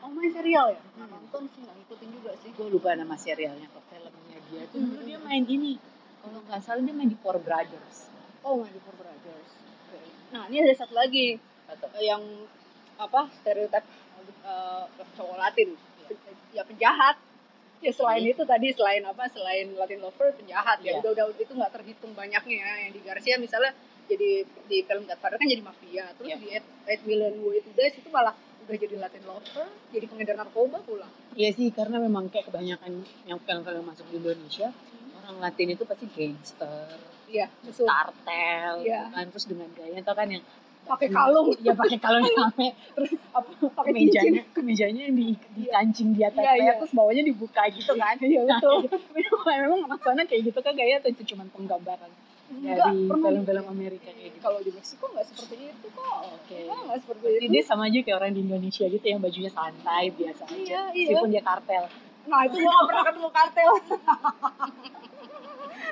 oh 0.00 0.08
main 0.08 0.32
serial 0.32 0.72
ya 0.72 0.80
nggak 0.96 1.08
nonton 1.08 1.42
sih 1.46 1.60
nggak 1.60 1.76
ngikutin 1.76 2.08
juga 2.10 2.32
sih 2.34 2.48
gue 2.50 2.68
lupa 2.72 2.96
nama 2.96 3.12
serialnya 3.14 3.68
ke 3.68 3.80
filmnya 3.86 4.38
dia 4.48 4.64
tuh 4.66 4.80
dulu 4.80 4.96
Hmm. 4.96 5.04
dia 5.04 5.18
main 5.20 5.44
ini 5.44 5.76
kalau 6.18 6.40
nggak 6.40 6.60
salah 6.64 6.80
dia 6.80 6.96
main 6.96 7.04
di 7.06 7.18
Four 7.20 7.36
Brothers 7.36 8.08
oh 8.40 8.56
main 8.56 8.72
di 8.72 8.80
Four 8.80 8.96
Brothers 8.96 9.48
Oke. 9.84 10.00
nah 10.32 10.48
ini 10.48 10.64
ada 10.64 10.72
satu 10.74 10.96
lagi 10.96 11.36
atau 11.68 11.92
yang 12.00 12.24
apa 12.96 13.28
stereotip 13.36 13.84
uh, 14.42 14.88
cowok 15.14 15.36
Latin 15.36 15.76
ya 16.50 16.64
penjahat 16.64 17.20
ya 17.78 17.92
selain 17.92 18.24
Iya. 18.24 18.32
itu 18.32 18.42
tadi 18.44 18.72
selain 18.72 19.04
apa 19.04 19.28
selain 19.28 19.68
Latin 19.76 20.00
lover 20.00 20.32
penjahat 20.32 20.80
ya 20.80 20.96
Iya. 20.96 21.04
udah 21.04 21.28
udah 21.28 21.36
itu 21.36 21.52
nggak 21.52 21.76
terhitung 21.76 22.16
banyaknya 22.16 22.56
ya 22.56 22.72
yang 22.88 22.92
di 22.96 23.04
Garcia 23.04 23.36
misalnya 23.36 23.76
jadi 24.10 24.30
di 24.66 24.76
film 24.82 25.02
Godfather 25.04 25.36
kan 25.36 25.46
jadi 25.46 25.62
mafia 25.62 26.04
terus 26.12 26.28
Iya. 26.28 26.36
di 26.36 26.48
Eight 26.84 27.02
Million 27.04 27.34
Way 27.38 27.58
to 27.60 27.70
Die 27.70 27.88
itu 27.92 28.10
malah 28.10 28.34
udah 28.60 28.76
jadi 28.76 28.94
Latin 28.96 29.22
lover 29.24 29.66
jadi 29.88 30.04
pengedar 30.04 30.36
narkoba 30.36 30.78
pula. 30.80 31.06
Iya 31.32 31.50
sih 31.50 31.70
karena 31.70 31.96
memang 31.98 32.26
kayak 32.26 32.46
kebanyakan 32.46 32.92
yang 33.24 33.38
film-film 33.38 33.84
masuk 33.84 34.06
di 34.06 34.18
Indonesia 34.18 34.68
orang 35.16 35.36
Latin 35.40 35.68
itu 35.70 35.84
pasti 35.84 36.06
gangster, 36.08 36.90
iya 37.26 37.46
betul. 37.60 37.86
kartel, 37.86 38.72
Iya. 38.80 38.98
gitu 39.00 39.08
kan 39.12 39.24
terus 39.28 39.46
dengan 39.46 39.68
gaya 39.70 39.98
tau 40.00 40.14
kan 40.14 40.28
yang 40.28 40.42
pakai 40.82 41.08
kalung. 41.08 41.48
Iya 41.60 41.72
pakai 41.72 41.98
kalung 41.98 42.24
sampai 42.26 42.68
apa 43.30 43.50
pakai 43.78 43.90
kemejanya 43.92 44.42
cincin. 44.42 44.54
kemejanya 44.56 45.02
yang 45.04 45.14
di, 45.14 45.26
dikancing 45.54 46.08
di 46.10 46.20
atas 46.20 46.40
Iya, 46.40 46.52
leher, 46.52 46.64
iya. 46.64 46.72
terus 46.78 46.92
bawahnya 46.92 47.22
dibuka 47.22 47.62
gitu 47.68 47.92
kan. 47.94 48.16
Iya 48.18 48.40
betul. 48.44 48.78
Memang 49.14 49.78
memang 49.78 49.90
rasanya 49.92 50.24
kayak 50.24 50.42
gitu 50.46 50.58
kan 50.58 50.72
gaya 50.74 50.98
atau 50.98 51.10
itu 51.10 51.22
cuma 51.28 51.46
penggambaran 51.48 52.10
enggak 52.50 52.76
dari 52.82 53.00
film-film 53.06 53.64
Amerika 53.70 54.08
kayak 54.10 54.30
gitu. 54.34 54.38
Kalau 54.42 54.58
di 54.60 54.70
Meksiko 54.74 55.04
nggak 55.14 55.26
seperti 55.30 55.54
itu 55.70 55.86
kok. 55.94 56.18
Oke. 56.34 56.58
Enggak, 56.66 56.80
nggak 56.86 56.98
seperti 57.06 57.22
Berarti 57.22 57.46
itu. 57.46 57.54
dia 57.54 57.62
sama 57.62 57.82
aja 57.86 57.98
kayak 58.02 58.16
orang 58.18 58.32
di 58.34 58.40
Indonesia 58.42 58.84
gitu 58.90 59.06
yang 59.06 59.20
bajunya 59.22 59.50
santai 59.54 60.04
biasa 60.10 60.42
aja. 60.50 60.58
Iya, 60.58 60.82
iya. 60.92 61.08
meskipun 61.14 61.30
dia 61.30 61.42
kartel. 61.46 61.84
Nah 62.26 62.40
itu 62.44 62.56
gua 62.60 62.70
nggak 62.70 62.86
pernah 62.90 63.04
ketemu 63.06 63.28
kartel. 63.32 63.72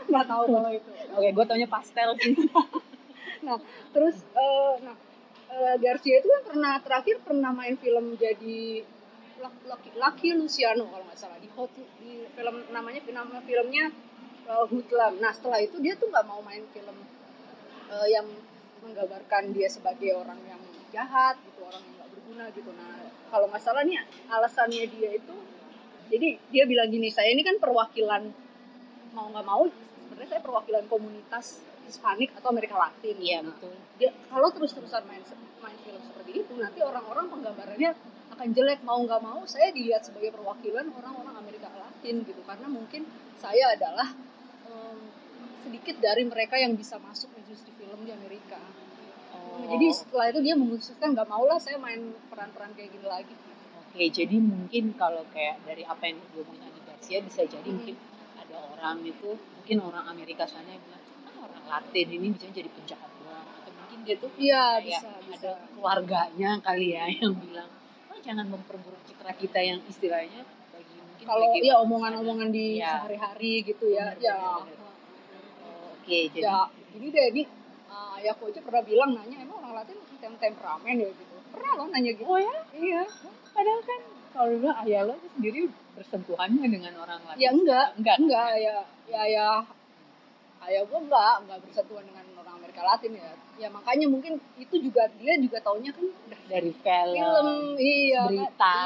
Nggak 0.08 0.24
tahu 0.24 0.44
kalau 0.48 0.70
itu. 0.72 0.90
Oke 1.16 1.28
gue 1.36 1.44
taunya 1.44 1.68
pastel 1.68 2.08
sih. 2.18 2.34
Nah 3.38 3.54
terus 3.94 4.18
eh, 4.34 4.74
nah 4.82 4.96
eh, 5.54 5.76
Garcia 5.78 6.18
itu 6.18 6.26
kan 6.26 6.42
pernah 6.42 6.74
terakhir 6.82 7.22
pernah 7.22 7.54
main 7.54 7.78
film 7.78 8.18
jadi 8.18 8.82
Lucky, 9.38 9.94
Lucky 9.94 10.28
Luciano 10.34 10.90
kalau 10.90 11.06
nggak 11.06 11.14
salah. 11.14 11.38
Di 11.38 11.46
hot 11.54 11.70
di 12.02 12.26
film 12.34 12.66
namanya 12.74 12.98
nama 13.14 13.38
filmnya 13.46 13.94
eh, 14.48 14.64
Hoodlum. 14.68 15.14
Nah 15.20 15.32
setelah 15.36 15.60
itu 15.60 15.76
dia 15.78 15.94
tuh 15.94 16.08
nggak 16.08 16.24
mau 16.24 16.40
main 16.40 16.64
film 16.72 16.96
eh, 17.92 18.06
yang 18.08 18.26
menggambarkan 18.80 19.52
dia 19.52 19.68
sebagai 19.68 20.16
orang 20.16 20.40
yang 20.48 20.60
jahat 20.88 21.36
gitu 21.44 21.60
orang 21.68 21.84
yang 21.84 21.94
nggak 22.00 22.10
berguna 22.16 22.44
gitu. 22.56 22.70
Nah 22.72 23.08
kalau 23.28 23.46
nggak 23.52 23.62
salah 23.62 23.84
nih 23.84 24.00
alasannya 24.32 24.88
dia 24.88 25.10
itu 25.20 25.36
jadi 26.08 26.28
dia 26.48 26.64
bilang 26.64 26.88
gini 26.88 27.12
saya 27.12 27.28
ini 27.32 27.44
kan 27.44 27.60
perwakilan 27.60 28.32
mau 29.12 29.28
nggak 29.28 29.46
mau 29.46 29.68
sebenarnya 29.68 30.28
saya 30.36 30.42
perwakilan 30.42 30.84
komunitas 30.88 31.60
Hispanik 31.88 32.36
atau 32.36 32.52
Amerika 32.52 32.76
Latin. 32.76 33.16
iya 33.16 33.40
Nah, 33.40 33.52
betul 33.52 33.72
dia 33.96 34.10
kalau 34.28 34.48
terus-terusan 34.52 35.04
main 35.08 35.24
main 35.60 35.78
film 35.84 36.00
seperti 36.04 36.44
itu 36.44 36.52
nanti 36.56 36.80
orang-orang 36.84 37.28
penggambarannya 37.28 37.90
akan 38.32 38.48
jelek 38.52 38.80
mau 38.84 39.00
nggak 39.00 39.20
mau 39.24 39.40
saya 39.48 39.72
dilihat 39.72 40.04
sebagai 40.04 40.36
perwakilan 40.36 40.86
orang-orang 40.92 41.34
Amerika 41.40 41.68
Latin 41.72 42.22
gitu 42.24 42.40
karena 42.44 42.68
mungkin 42.68 43.02
saya 43.40 43.72
adalah 43.72 44.12
sedikit 45.68 46.00
dari 46.00 46.24
mereka 46.24 46.56
yang 46.56 46.72
bisa 46.72 46.96
masuk 46.98 47.28
industri 47.36 47.68
film 47.76 48.00
di 48.02 48.10
Amerika 48.10 48.56
Oh. 49.28 49.60
Jadi 49.68 49.92
setelah 49.92 50.32
itu 50.32 50.40
dia 50.40 50.56
memutuskan 50.56 51.12
nggak 51.12 51.28
mau 51.28 51.44
lah 51.44 51.60
saya 51.60 51.76
main 51.76 52.00
peran-peran 52.26 52.72
kayak 52.72 52.88
gini 52.90 53.04
lagi 53.04 53.34
Oke, 53.84 54.08
jadi 54.08 54.40
mungkin 54.40 54.96
kalau 54.96 55.20
kayak 55.28 55.60
dari 55.62 55.84
apa 55.84 56.00
yang 56.04 56.16
gue 56.32 56.42
mau 56.42 56.56
di 56.56 56.80
Garcia 56.80 57.20
bisa 57.20 57.44
jadi 57.44 57.60
Hmm. 57.60 57.76
mungkin 57.76 57.96
ada 58.34 58.56
orang 58.72 59.04
itu, 59.04 59.36
mungkin 59.36 59.76
orang 59.82 60.04
Amerika 60.06 60.48
sana 60.48 60.64
yang 60.66 60.80
bilang, 60.80 61.04
ah 61.28 61.34
orang 61.44 61.64
Latin 61.66 62.06
ini 62.08 62.26
bisa 62.30 62.48
jadi 62.48 62.70
penjahat 62.70 63.10
doang. 63.18 63.44
Atau 63.52 63.70
mungkin 63.74 63.98
dia 64.02 64.16
tuh 64.16 64.30
kayak 64.32 64.72
bisa 64.80 65.06
ada 65.06 65.20
bisa 65.28 65.50
keluarganya 65.70 66.50
kali 66.58 66.88
ya 66.88 67.04
yang 67.20 67.34
bilang, 67.36 67.68
oh 68.08 68.18
jangan 68.18 68.46
memperburuk 68.48 69.02
citra 69.04 69.32
kita 69.34 69.60
yang 69.60 69.80
istilahnya 69.84 70.40
bagi 70.72 70.96
mungkin 70.96 71.24
kalau 71.26 71.52
ya 71.52 71.76
omongan-omongan 71.84 72.48
di 72.48 72.80
Iya. 72.80 73.04
sehari-hari 73.04 73.52
gitu 73.62 73.92
ya 73.92 74.16
Benar, 74.16 74.24
ya 74.24 74.36
benar, 74.40 74.64
benar. 74.64 74.87
Oke, 76.08 76.24
jadi 76.32 76.40
ya 76.40 76.64
gini 76.88 77.12
deh 77.12 77.26
ini 77.36 77.42
uh, 77.92 78.16
ayahku 78.16 78.48
aja 78.48 78.64
pernah 78.64 78.80
bilang 78.80 79.12
nanya 79.12 79.44
emang 79.44 79.60
orang 79.60 79.84
Latin 79.84 80.00
tem 80.16 80.32
temperamen 80.40 81.04
ya? 81.04 81.12
Gitu. 81.12 81.36
Pernah 81.52 81.72
loh 81.76 81.86
nanya 81.92 82.10
gitu. 82.16 82.24
Oh 82.24 82.40
ya? 82.40 82.56
iya. 82.72 83.04
Padahal 83.52 83.80
kan 83.84 84.00
kalau 84.32 84.46
lu 84.48 84.56
bilang 84.64 84.78
ayah 84.88 85.04
lo 85.04 85.20
sendiri 85.36 85.68
bersentuhannya 85.92 86.64
dengan 86.64 86.96
orang 86.96 87.20
Latin. 87.28 87.36
ya 87.44 87.50
enggak. 87.52 87.86
Enggak. 88.00 88.16
enggak 88.24 88.50
ya 88.56 88.76
ya 89.04 89.22
ya 89.28 89.48
ayah 90.64 90.82
gua 90.88 90.98
enggak 91.04 91.34
enggak 91.44 91.58
bersentuhan 91.68 92.04
dengan 92.08 92.24
orang 92.40 92.54
Amerika 92.56 92.80
Latin 92.88 93.12
ya. 93.12 93.30
Ya 93.60 93.68
makanya 93.68 94.06
mungkin 94.08 94.40
itu 94.56 94.74
juga 94.80 95.12
dia 95.20 95.36
juga 95.36 95.60
taunya 95.60 95.92
kan 95.92 96.08
dari 96.48 96.72
film, 96.72 97.20
film 97.20 97.48
iya 97.76 98.24
kan, 98.24 98.32
berita, 98.32 98.76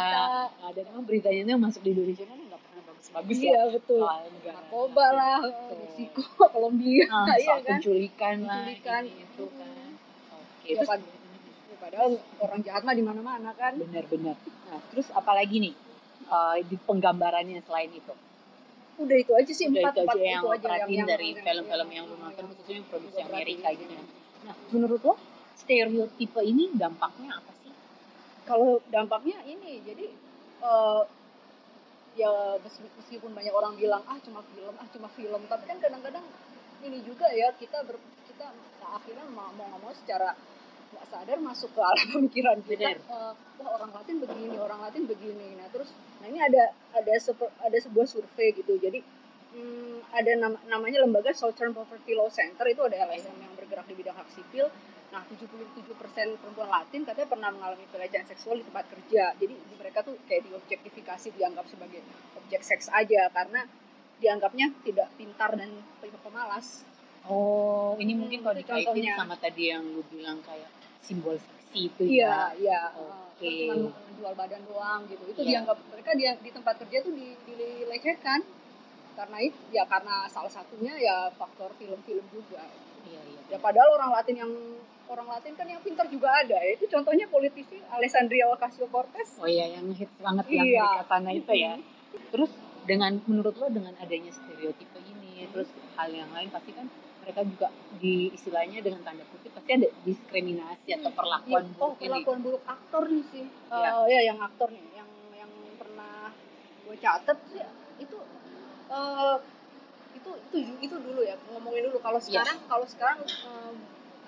Nah, 0.59 0.71
emang 0.75 1.07
beritanya 1.07 1.55
yang 1.55 1.63
masuk 1.63 1.87
di 1.87 1.95
Indonesia 1.95 2.27
kan 2.27 2.39
nggak 3.05 3.13
pernah 3.13 3.21
bagus-bagus 3.21 3.39
ya. 3.39 3.51
iya 3.51 3.63
betul 3.69 4.01
negara 4.05 4.55
narkoba 4.57 5.07
lah 5.13 5.39
Betul. 5.43 5.77
Meksiko 5.83 6.23
Kolombia 6.55 7.05
Ah, 7.07 7.27
iya 7.35 7.45
soal 7.45 7.61
kan 7.61 7.71
penculikan 7.73 8.37
lah, 8.43 8.63
Penculikan. 8.65 9.03
itu 9.09 9.45
kan. 9.51 9.91
Oke, 10.33 10.65
Ya, 10.65 10.75
terus 10.77 10.89
pad- 10.89 11.11
Ya, 11.65 11.77
padahal 11.81 12.09
orang 12.39 12.61
jahat 12.63 12.83
mah 12.83 12.95
di 12.95 13.03
mana-mana 13.03 13.51
kan 13.53 13.73
benar-benar. 13.77 14.37
Nah, 14.39 14.81
terus 14.89 15.11
apalagi 15.13 15.57
nih 15.61 15.75
eh, 16.25 16.57
di 16.63 16.77
penggambarannya 16.79 17.59
selain 17.61 17.91
itu? 17.93 18.15
udah 18.95 19.17
itu 19.19 19.33
aja 19.33 19.51
sih 19.51 19.67
Udah 19.67 19.83
empat 19.83 19.95
itu 19.95 20.01
empat 20.01 20.15
aja 20.15 20.23
yang 20.23 20.37
itu 20.37 20.47
lo 20.47 20.53
aja 20.53 20.63
perhatiin 20.63 21.03
dari 21.03 21.29
film-film 21.35 21.89
yang 21.89 22.07
yang- 22.07 22.21
nonton 22.23 22.45
khususnya 22.47 22.75
yang 22.77 22.87
produksi. 22.87 23.19
Amerika 23.21 23.69
gitu 23.73 23.89
ya. 23.91 24.05
Nah, 24.43 24.55
menurut 24.69 25.01
lo 25.03 25.15
stereotipe 25.55 26.41
ini 26.43 26.65
dampaknya 26.73 27.31
apa 27.35 27.51
sih? 27.53 27.73
kalau 28.43 28.71
dampaknya 28.89 29.39
ini 29.45 29.81
jadi 29.81 30.07
eh, 30.63 31.03
ya 32.13 32.33
meski- 32.61 32.93
meskipun 33.01 33.33
banyak 33.33 33.55
orang 33.55 33.75
bilang 33.81 34.03
ah 34.05 34.19
cuma 34.21 34.41
film 34.53 34.75
ah 34.77 34.89
cuma 34.93 35.09
film. 35.17 35.41
Tapi 35.49 35.65
kan 35.65 35.79
kadang-kadang 35.81 36.25
ini 36.85 36.99
juga 37.07 37.31
ya 37.33 37.55
kita 37.57 37.85
ber, 37.87 37.97
kita 38.29 38.51
nah, 38.83 38.99
akhirnya 38.99 39.27
mau 39.31 39.51
mau 39.55 39.71
mau 39.81 39.93
secara 39.95 40.35
nggak 40.93 41.07
sadar 41.09 41.39
masuk 41.41 41.73
ke 41.73 41.81
alam 41.81 42.07
pemikiran 42.21 42.59
kita 42.69 42.89
eh, 43.01 43.33
wah 43.33 43.69
orang 43.81 43.91
Latin 43.97 44.17
begini 44.21 44.57
orang 44.61 44.81
Latin 44.85 45.05
begini. 45.09 45.57
Nah 45.57 45.69
terus 45.73 45.91
nah 46.21 46.27
ini 46.29 46.41
ada 46.43 46.75
ada 46.93 47.15
sepe- 47.17 47.55
ada 47.65 47.79
sebuah 47.81 48.07
survei 48.09 48.53
gitu. 48.53 48.77
Jadi 48.77 49.01
hmm, 49.57 50.05
ada 50.13 50.33
nam- 50.37 50.63
namanya 50.69 51.01
lembaga 51.05 51.33
Southern 51.33 51.73
Poverty 51.73 52.13
Law 52.13 52.29
Center 52.29 52.69
itu 52.69 52.83
ada 52.85 53.09
LSM 53.09 53.37
yang 53.41 53.53
bergerak 53.57 53.89
di 53.89 53.95
bidang 53.97 54.17
hak 54.17 54.29
sipil 54.37 54.69
Nah, 55.13 55.21
77% 55.29 55.77
perempuan 56.41 56.73
Latin 56.73 57.05
katanya 57.05 57.29
pernah 57.29 57.51
mengalami 57.53 57.85
pelecehan 57.93 58.25
seksual 58.25 58.57
di 58.57 58.65
tempat 58.65 58.89
kerja. 58.89 59.37
Jadi 59.37 59.53
di 59.53 59.75
mereka 59.77 60.01
tuh 60.01 60.17
kayak 60.25 60.49
diobjektifikasi, 60.49 61.37
dianggap 61.37 61.69
sebagai 61.69 62.01
objek 62.41 62.65
seks 62.65 62.89
aja 62.89 63.29
karena 63.29 63.69
dianggapnya 64.17 64.73
tidak 64.81 65.13
pintar 65.15 65.53
dan 65.53 65.69
pemalas. 66.25 66.81
Oh, 67.29 67.95
ini 68.01 68.17
Hmm, 68.17 68.21
mungkin 68.25 68.41
kalau 68.41 68.57
itu 68.57 68.65
dikaitin 68.65 69.15
sama 69.15 69.37
tadi 69.37 69.69
yang 69.69 69.85
lu 69.85 70.01
bilang 70.09 70.41
kayak 70.43 70.73
simbol 70.99 71.37
seksi 71.37 71.93
itu 71.93 72.03
Iya, 72.09 72.57
ya. 72.57 72.57
iya. 72.57 72.83
Oke. 72.97 73.69
Cuma 73.69 73.75
jual 74.17 74.33
badan 74.33 74.63
doang 74.65 75.05
gitu. 75.07 75.23
Itu 75.29 75.45
Iya. 75.45 75.61
dianggap 75.61 75.77
mereka 75.93 76.11
dia 76.17 76.31
di 76.41 76.51
tempat 76.51 76.75
kerja 76.81 76.99
tuh 77.05 77.13
di, 77.13 77.37
dilecehkan. 77.45 78.41
Karena 79.13 79.39
itu 79.45 79.61
ya 79.71 79.85
karena 79.85 80.25
salah 80.27 80.49
satunya 80.49 80.97
ya 80.97 81.29
faktor 81.37 81.69
film-film 81.77 82.25
juga. 82.33 82.65
Iya, 83.05 83.21
iya. 83.29 83.41
Ya 83.53 83.59
padahal 83.61 83.93
orang 84.01 84.11
Latin 84.17 84.37
yang 84.41 84.53
orang 85.13 85.29
Latin 85.29 85.53
kan 85.53 85.67
yang 85.67 85.81
pintar 85.81 86.09
juga 86.09 86.33
ada. 86.35 86.57
Ya. 86.57 86.73
Itu 86.73 86.89
contohnya 86.89 87.29
politisi 87.29 87.77
Alessandria 87.87 88.49
Ocasio-Cortez. 88.51 89.37
Oh 89.37 89.47
iya, 89.47 89.69
yang 89.71 89.93
hits 89.93 90.17
banget 90.19 90.49
yang 90.49 90.65
Iya. 90.65 90.83
Amerika 90.83 91.05
sana 91.07 91.31
itu 91.31 91.53
ya. 91.53 91.73
Terus 92.29 92.51
dengan 92.83 93.13
menurut 93.25 93.55
lo 93.55 93.69
dengan 93.69 93.95
adanya 93.97 94.31
stereotipe 94.31 94.99
ini, 95.01 95.47
terus 95.47 95.69
hal 95.95 96.11
yang 96.11 96.33
lain 96.33 96.49
pasti 96.49 96.73
kan 96.73 96.89
mereka 97.23 97.47
juga 97.47 97.69
di 97.95 98.33
istilahnya 98.33 98.83
dengan 98.83 99.07
tanda 99.07 99.23
kutip 99.25 99.55
pasti 99.55 99.71
ada 99.73 99.87
diskriminasi 100.03 100.91
atau 100.93 101.15
perlakuan 101.15 101.63
Iya, 101.63 101.79
oh 101.79 101.79
buruk 101.87 101.95
ini. 101.95 102.07
perlakuan 102.11 102.39
buruk 102.43 102.65
aktor 102.67 103.03
nih 103.07 103.25
sih 103.31 103.45
Iya. 103.71 103.91
Eh, 103.95 104.07
ya 104.11 104.21
yang 104.27 104.39
aktor 104.43 104.69
nih 104.69 104.83
yang 104.93 105.07
yang 105.33 105.51
pernah 105.79 106.35
gue 106.83 106.97
catet 106.99 107.39
sih 107.47 107.63
itu 108.01 108.19
eh 108.91 109.37
itu 110.13 110.31
itu 110.51 110.57
itu 110.83 110.97
dulu 110.99 111.23
ya 111.23 111.39
ngomongin 111.49 111.87
dulu 111.87 112.03
kalau 112.03 112.19
sekarang 112.19 112.59
kalau 112.67 112.87
sekarang 112.91 113.23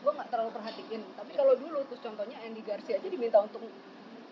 gue 0.04 0.12
nggak 0.12 0.28
terlalu 0.28 0.50
perhatiin. 0.52 1.02
Tapi 1.16 1.30
kalau 1.32 1.54
dulu 1.56 1.78
tuh 1.88 1.98
contohnya 1.98 2.36
Andy 2.44 2.60
Garcia 2.60 3.00
aja 3.00 3.08
diminta 3.08 3.40
untuk 3.40 3.64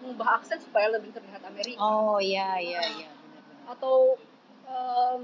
mengubah 0.04 0.42
aksen 0.42 0.60
supaya 0.60 0.92
lebih 0.92 1.10
terlihat 1.16 1.40
Amerika. 1.48 1.80
Oh 1.80 2.20
iya 2.20 2.60
iya 2.60 2.82
iya 2.84 3.08
benar-benar. 3.08 3.72
atau 3.72 3.96
em, 4.68 5.20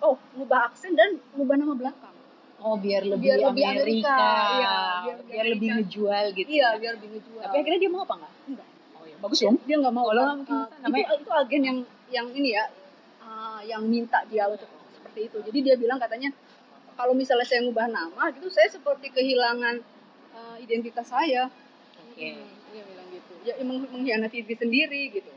oh 0.00 0.16
ngubah 0.38 0.60
aksen 0.72 0.96
dan 0.96 1.20
ngubah 1.36 1.56
nama 1.60 1.74
belakang. 1.76 2.14
Oh 2.58 2.74
biar 2.74 3.06
lebih 3.06 3.22
Biar 3.22 3.38
lebih 3.54 3.64
Amerika, 3.70 4.10
Amerika, 4.10 4.18
iya, 4.58 4.76
biar 4.98 5.18
biar, 5.30 5.44
lebih 5.46 5.68
ngejual 5.78 6.24
gitu. 6.34 6.48
iya 6.50 6.68
ya. 6.74 6.78
biar 6.80 6.92
lebih 6.98 7.08
ngejual. 7.14 7.42
Tapi 7.46 7.56
akhirnya 7.62 7.80
dia 7.86 7.90
mau 7.92 8.02
apa 8.02 8.14
nggak? 8.18 8.32
enggak. 8.50 8.68
Oh 8.98 9.04
ya 9.06 9.16
bagus 9.22 9.38
dong. 9.44 9.56
Dia 9.62 9.76
nggak 9.78 9.94
mau. 9.94 10.06
Kalau 10.10 10.24
kan, 10.26 10.38
uh, 10.46 10.66
namanya- 10.82 11.06
itu, 11.06 11.14
itu 11.22 11.30
agen 11.30 11.62
yang 11.62 11.78
yang 12.08 12.26
ini 12.34 12.48
ya 12.56 12.64
uh, 13.22 13.60
yang 13.62 13.82
minta 13.86 14.18
dia 14.26 14.44
untuk 14.50 14.66
seperti 14.94 15.20
itu. 15.30 15.38
Jadi 15.42 15.58
dia 15.62 15.74
bilang 15.78 15.98
katanya 16.02 16.30
kalau 16.98 17.14
misalnya 17.14 17.46
saya 17.46 17.62
ngubah 17.62 17.86
nama 17.88 18.22
gitu 18.34 18.50
saya 18.50 18.66
seperti 18.68 19.08
kehilangan 19.08 19.78
uh, 20.34 20.56
identitas 20.58 21.06
saya. 21.06 21.46
Oke. 22.02 22.34
Hmm, 22.34 22.50
dia 22.68 22.82
bilang 22.82 23.08
gitu. 23.08 23.32
Ya 23.46 23.54
meng- 23.62 23.86
mengkhianati 23.86 24.42
diri 24.42 24.56
sendiri 24.56 25.02
gitu. 25.14 25.30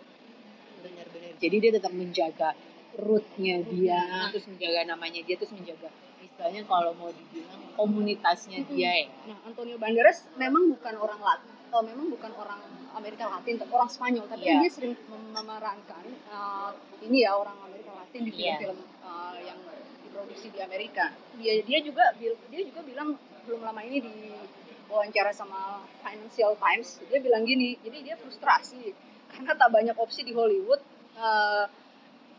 Benar-benar. 0.82 1.38
Jadi 1.38 1.56
dia 1.58 1.72
tetap 1.72 1.94
menjaga 1.94 2.58
rootnya 2.92 3.64
dia 3.64 4.02
terus 4.28 4.44
menjaga 4.46 4.84
namanya 4.86 5.24
dia 5.24 5.40
terus 5.40 5.56
menjaga 5.56 5.88
istilahnya 6.20 6.68
kalau 6.68 6.92
mau 6.92 7.08
dibilang 7.08 7.72
komunitasnya 7.72 8.60
Mm-mm. 8.62 8.72
dia 8.74 8.92
ya. 8.98 9.08
Nah 9.26 9.38
Antonio 9.46 9.78
Banderas 9.78 10.28
memang 10.36 10.68
bukan 10.68 10.98
orang 10.98 11.22
Latin 11.22 11.50
oh, 11.72 11.84
memang 11.86 12.12
bukan 12.12 12.32
orang 12.36 12.60
Amerika 12.92 13.32
Latin 13.32 13.56
tapi 13.56 13.72
orang 13.72 13.88
Spanyol. 13.88 14.26
Tapi 14.28 14.44
Iya. 14.44 14.60
dia 14.60 14.70
sering 14.70 14.94
mem- 15.08 15.32
memerankan 15.32 16.04
uh, 16.28 16.76
ini 17.00 17.24
ya 17.24 17.32
orang 17.32 17.56
Amerika 17.64 17.96
Latin 17.96 18.22
di 18.28 18.32
Iya. 18.34 18.60
film-film 18.60 18.78
uh, 19.02 19.38
yang 19.40 19.60
diproduksi 20.22 20.54
di 20.54 20.62
Amerika. 20.62 21.10
Dia 21.42 21.66
dia 21.66 21.80
juga 21.82 22.14
dia 22.14 22.62
juga 22.62 22.82
bilang 22.86 23.18
belum 23.50 23.66
lama 23.66 23.82
ini 23.82 23.98
di 24.06 24.16
wawancara 24.86 25.34
sama 25.34 25.82
Financial 26.06 26.54
Times 26.62 27.02
dia 27.10 27.18
bilang 27.24 27.42
gini 27.48 27.80
jadi 27.82 27.98
dia 28.06 28.16
frustrasi 28.20 28.94
karena 29.34 29.56
tak 29.58 29.72
banyak 29.72 29.96
opsi 29.98 30.22
di 30.22 30.36
Hollywood 30.36 30.84
uh, 31.18 31.66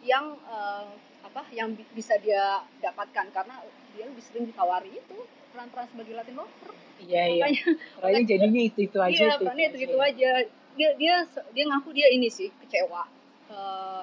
yang 0.04 0.36
uh, 0.46 0.86
apa 1.26 1.42
yang 1.50 1.72
bi- 1.74 1.88
bisa 1.96 2.14
dia 2.22 2.62
dapatkan 2.78 3.32
karena 3.34 3.56
dia 3.96 4.04
lebih 4.06 4.22
sering 4.22 4.44
ditawari 4.46 4.94
itu 4.94 5.18
peran-peran 5.50 5.88
sebagai 5.90 6.14
Latin 6.16 6.36
lover. 6.38 6.70
Iya 7.02 7.22
iya. 7.28 7.44
Makanya 7.44 7.62
Pokoknya 7.98 8.22
jadinya 8.28 8.62
itu 8.62 8.78
itu 8.84 8.98
aja 9.00 9.10
iya 9.10 9.28
itu, 9.32 9.42
perannya 9.42 9.66
itu 9.66 9.76
gitu 9.82 9.98
aja. 9.98 10.30
Dia 10.72 10.90
dia 10.96 11.14
dia 11.26 11.64
ngaku 11.66 11.90
dia 11.92 12.08
ini 12.12 12.28
sih 12.28 12.48
kecewa. 12.62 13.04
Eh, 13.52 14.02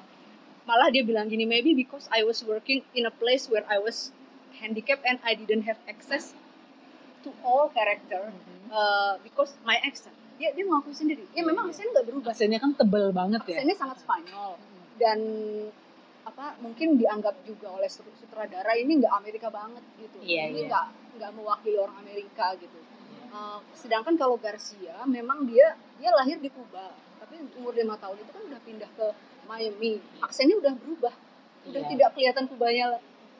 malah 0.70 0.88
dia 0.88 1.02
bilang 1.02 1.26
gini 1.26 1.44
maybe 1.46 1.74
because 1.74 2.06
I 2.10 2.22
was 2.22 2.40
working 2.44 2.86
in 2.94 3.04
a 3.04 3.14
place 3.14 3.50
where 3.50 3.66
I 3.66 3.82
was 3.82 4.14
handicapped 4.56 5.02
and 5.02 5.18
I 5.22 5.34
didn't 5.34 5.66
have 5.66 5.82
access 5.86 6.38
to 7.20 7.34
all 7.42 7.68
character 7.70 8.30
Mhm. 8.30 8.70
uh, 8.70 9.14
because 9.20 9.58
my 9.64 9.82
accent. 9.82 10.14
Dia 10.38 10.54
dia 10.54 10.64
ngaku 10.64 10.94
sendiri. 10.94 11.26
Ya 11.34 11.42
memang 11.42 11.68
Iya. 11.68 11.72
aksennya 11.74 11.92
nggak 11.92 12.06
berubah. 12.08 12.30
Aksennya 12.32 12.60
kan 12.62 12.72
tebel 12.72 13.06
banget 13.12 13.42
ya. 13.44 13.56
Aksennya 13.58 13.76
sangat 13.76 13.98
Spanyol. 14.00 14.52
Dan 14.96 15.20
apa 16.22 16.54
mungkin 16.60 16.96
dianggap 16.96 17.42
juga 17.42 17.74
oleh 17.74 17.90
sut- 17.90 18.14
sutradara 18.16 18.78
ini 18.78 19.02
nggak 19.02 19.14
Amerika 19.16 19.50
banget 19.50 19.82
gitu. 19.98 20.18
Iya, 20.22 20.44
ini 20.48 20.64
iya. 20.64 20.68
nggak 20.70 20.86
nggak 21.18 21.32
mewakili 21.34 21.76
orang 21.76 21.98
Amerika 22.00 22.54
gitu. 22.56 22.78
Uh, 23.30 23.60
sedangkan 23.74 24.16
kalau 24.16 24.38
Garcia 24.38 25.06
memang 25.06 25.44
dia 25.44 25.74
dia 25.98 26.10
lahir 26.14 26.38
di 26.38 26.48
Kuba. 26.48 26.94
Tapi 27.20 27.36
umur 27.56 27.74
lima 27.74 27.94
tahun 27.96 28.16
itu 28.18 28.32
kan 28.32 28.44
udah 28.44 28.62
pindah 28.64 28.90
ke 28.96 29.08
Miami. 29.50 29.92
Aksennya 30.22 30.56
udah 30.62 30.74
berubah. 30.78 31.14
Udah 31.66 31.82
Iya. 31.82 31.90
tidak 31.90 32.10
kelihatan 32.14 32.46
Kubanya 32.46 32.86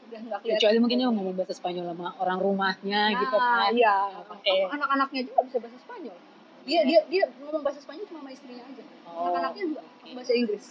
udah 0.10 0.20
nggak 0.26 0.40
kelihatan 0.42 0.62
kecuali 0.66 0.78
mungkin 0.82 0.98
dia 0.98 1.08
ngomong 1.14 1.36
bahasa 1.38 1.54
Spanyol 1.54 1.86
sama 1.94 2.08
orang 2.18 2.40
rumahnya 2.42 3.02
nah, 3.14 3.20
gitu 3.22 3.36
kan. 3.38 3.70
iya. 3.78 3.98
Oh, 4.26 4.68
anak-anaknya 4.74 5.22
juga 5.30 5.40
bisa 5.46 5.58
bahasa 5.62 5.78
Spanyol. 5.78 6.18
Dia 6.66 6.82
dia 6.84 7.00
dia 7.08 7.24
ngomong 7.46 7.62
bahasa 7.62 7.80
Spanyol 7.80 8.06
cuma 8.10 8.20
sama 8.26 8.32
istrinya 8.34 8.64
aja. 8.66 8.84
Oh, 9.06 9.30
anak-anaknya 9.30 9.64
juga 9.70 9.82
oke. 9.86 10.10
bahasa 10.18 10.34
Inggris. 10.34 10.66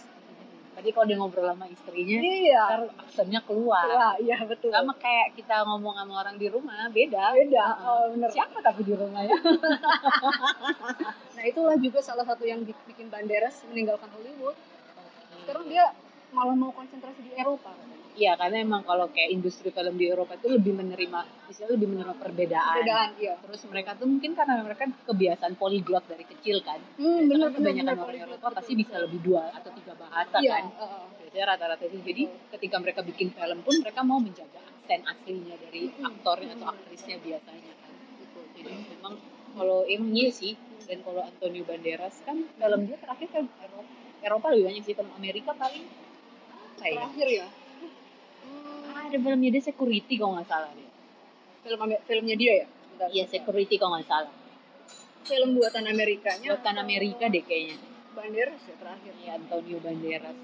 Tadi 0.69 0.95
kalau 0.95 1.05
dia 1.11 1.17
ngobrol 1.19 1.43
sama 1.43 1.65
istrinya 1.67 2.17
iya. 2.23 2.63
ntar 2.71 2.83
aksennya 3.03 3.41
keluar. 3.43 3.83
Wah, 3.89 4.15
iya 4.19 4.37
betul. 4.47 4.71
sama 4.71 4.95
kayak 4.95 5.35
kita 5.35 5.67
ngomong 5.67 5.95
sama 5.97 6.13
orang 6.23 6.35
di 6.39 6.47
rumah 6.47 6.87
beda. 6.87 7.35
Beda. 7.35 7.65
Oh, 7.83 8.15
bener. 8.15 8.29
siapa 8.31 8.59
tapi 8.63 8.87
di 8.87 8.93
rumah 8.95 9.23
ya? 9.23 9.35
Nah, 11.39 11.47
itulah 11.47 11.79
juga 11.79 12.03
salah 12.03 12.27
satu 12.27 12.43
yang 12.43 12.67
bi- 12.67 12.75
bikin 12.83 13.07
Banderas 13.07 13.63
meninggalkan 13.71 14.11
Hollywood. 14.11 14.59
Sekarang 15.43 15.65
dia 15.67 15.85
malah 16.29 16.55
mau 16.55 16.71
konsentrasi 16.73 17.19
di 17.25 17.31
Eropa. 17.33 17.73
Iya 18.19 18.35
karena 18.35 18.59
emang 18.59 18.83
kalau 18.83 19.07
kayak 19.15 19.31
industri 19.31 19.71
film 19.71 19.95
di 19.95 20.11
Eropa 20.11 20.35
itu 20.35 20.51
lebih 20.51 20.75
menerima, 20.75 21.47
istilah 21.47 21.71
lebih 21.71 21.87
menerima 21.87 22.15
perbedaan. 22.19 22.75
Perbedaan, 22.83 23.09
iya. 23.15 23.33
Terus 23.39 23.61
mereka 23.71 23.95
tuh 23.95 24.07
mungkin 24.11 24.35
karena 24.35 24.59
mereka 24.59 24.83
kebiasaan 25.07 25.55
polyglot 25.55 26.03
dari 26.03 26.25
kecil 26.27 26.59
kan. 26.59 26.83
Hmm, 26.99 27.31
bener, 27.31 27.47
bener, 27.49 27.57
kebanyakan 27.63 27.95
bener, 27.95 28.03
orang 28.03 28.19
Eropa 28.27 28.47
betul, 28.51 28.57
pasti 28.59 28.73
bisa 28.75 28.95
lebih 28.99 29.19
dua 29.23 29.43
atau 29.55 29.71
tiga 29.71 29.93
bahasa 29.95 30.35
Iya, 30.43 30.51
kan. 30.51 30.65
heeh. 30.67 31.03
Biasanya 31.23 31.45
rata-rata 31.55 31.83
itu. 31.87 31.97
Jadi 32.03 32.23
ketika 32.57 32.75
mereka 32.81 32.99
bikin 33.05 33.27
film 33.31 33.59
pun 33.63 33.75
mereka 33.79 34.01
mau 34.03 34.19
menjaga 34.19 34.59
aksen 34.59 35.01
aslinya 35.05 35.55
dari 35.55 35.81
Mm-mm. 35.87 36.09
aktornya 36.09 36.51
atau 36.59 36.67
aktrisnya 36.75 37.17
biasanya 37.23 37.73
kan. 37.79 37.91
Gitu. 38.19 38.39
Jadi 38.59 38.71
memang 38.99 39.13
kalau 39.55 39.85
emang 39.87 40.11
iya 40.11 40.29
sih. 40.33 40.53
Dan 40.89 41.05
kalau 41.05 41.21
Antonio 41.21 41.61
Banderas 41.69 42.17
kan 42.25 42.49
film 42.49 42.79
dia 42.89 42.97
terakhir 42.97 43.29
kan 43.29 43.45
Eropa, 43.45 44.08
Eropa 44.19 44.45
lebih 44.49 44.65
banyak 44.67 44.83
sih 44.83 44.93
film 44.93 45.11
Amerika 45.13 45.51
paling 45.53 45.85
ya? 46.77 46.95
Terakhir 46.95 47.27
ya. 47.29 47.47
Hmm, 48.41 48.89
Ah, 48.89 49.03
ada 49.05 49.17
filmnya 49.17 49.49
dia 49.49 49.63
security 49.63 50.13
kalau 50.15 50.35
nggak 50.35 50.47
salah 50.47 50.71
dia. 50.71 50.87
film 51.59 51.79
filmnya 52.01 52.35
dia 52.35 52.53
ya. 52.55 52.67
Bentar, 52.89 53.07
Iya 53.09 53.23
security 53.27 53.75
kalau 53.75 53.95
nggak 53.95 54.07
salah. 54.07 54.33
Film 55.21 55.49
buatan 55.53 55.85
Amerikanya. 55.85 56.47
Buatan 56.49 56.75
Amerika 56.77 57.27
deh 57.27 57.43
kayaknya. 57.43 57.77
Banderas 58.11 58.61
ya 58.63 58.75
terakhir. 58.75 59.13
Iya 59.17 59.31
Antonio 59.35 59.77
Banderas. 59.79 60.37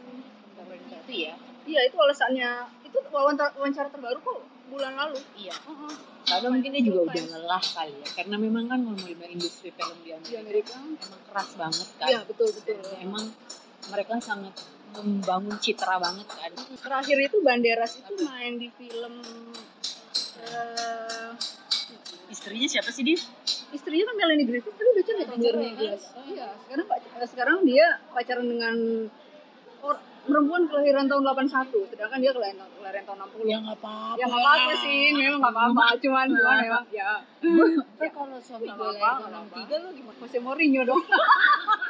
Itu 1.05 1.13
ya. 1.13 1.33
Iya, 1.65 1.79
itu 1.83 1.97
alasannya. 1.97 2.49
Itu 2.83 2.97
wawancara, 3.09 3.49
wawancara 3.57 3.89
terbaru 3.89 4.19
kok 4.19 4.39
bulan 4.69 4.93
lalu. 4.93 5.17
Iya. 5.35 5.55
Heeh. 5.55 5.93
Karena 6.25 6.47
mungkin 6.49 6.69
dia 6.69 6.83
juga 6.83 6.99
udah 7.05 7.13
Times. 7.15 7.33
lelah 7.33 7.63
kali 7.63 7.93
ya. 7.95 8.07
Karena 8.13 8.35
memang 8.37 8.63
kan 8.65 8.79
ngomongin 8.81 9.17
industri 9.29 9.69
film 9.69 9.97
di 10.01 10.09
Di 10.21 10.37
Amerika 10.37 10.73
Amerika. 10.73 10.73
emang 10.77 11.21
keras 11.25 11.49
banget 11.55 11.87
kan. 11.97 12.07
Iya, 12.07 12.19
betul 12.25 12.49
betul. 12.51 12.75
Dan 12.77 12.97
Emang 13.01 13.25
mereka 13.87 14.17
sangat 14.19 14.55
membangun 14.91 15.57
citra 15.57 15.95
banget 15.97 16.23
kan. 16.25 16.51
terakhir 16.77 17.17
itu 17.21 17.37
Banderas 17.39 17.93
itu 17.95 18.13
main 18.21 18.55
di 18.55 18.71
film 18.71 19.13
eh, 20.39 21.29
Istrinya 22.25 22.67
siapa 22.67 22.89
sih 22.89 23.03
dia? 23.03 23.19
istrinya 23.67 24.07
kan 24.07 24.15
Melanie 24.15 24.45
Griffith 24.45 24.71
tapi 24.71 24.87
udah 24.87 25.03
cerai 25.03 25.25
2012 25.27 26.31
iya 26.31 26.47
sekarang 26.57 26.87
eh, 26.95 27.27
sekarang 27.27 27.57
dia 27.61 27.85
pacaran 28.07 28.47
dengan 28.47 28.75
or, 29.81 29.95
perempuan 30.21 30.63
kelahiran 30.65 31.05
tahun 31.05 31.23
81 31.27 31.75
sedangkan 31.85 32.17
dia 32.17 32.31
kelahiran, 32.31 32.65
kelahiran 32.71 33.03
tahun 33.03 33.19
60 33.27 33.45
Ya 33.45 33.57
nggak 33.59 33.77
apa-apa. 33.77 34.15
ya 34.15 34.25
nggak 34.25 34.41
apa-apa 34.41 34.71
sih 34.79 34.99
memang 35.11 35.39
nggak 35.39 35.53
apa-apa 35.53 35.83
cuman 36.03 36.27
cuman 36.31 36.55
memang 36.61 36.83
ya 36.89 37.11
Kan 37.99 38.09
kalau 38.09 38.37
suami 38.39 38.63
Nggak 38.65 38.77
gue 38.77 38.87
lahir 38.87 39.03
tahun 39.19 39.31
apa-apa. 39.35 39.57
63 39.59 39.75
lu 39.77 39.89
gimana? 39.93 40.17
Jose 40.17 40.37
Mourinho 40.39 40.81
dong 40.83 41.03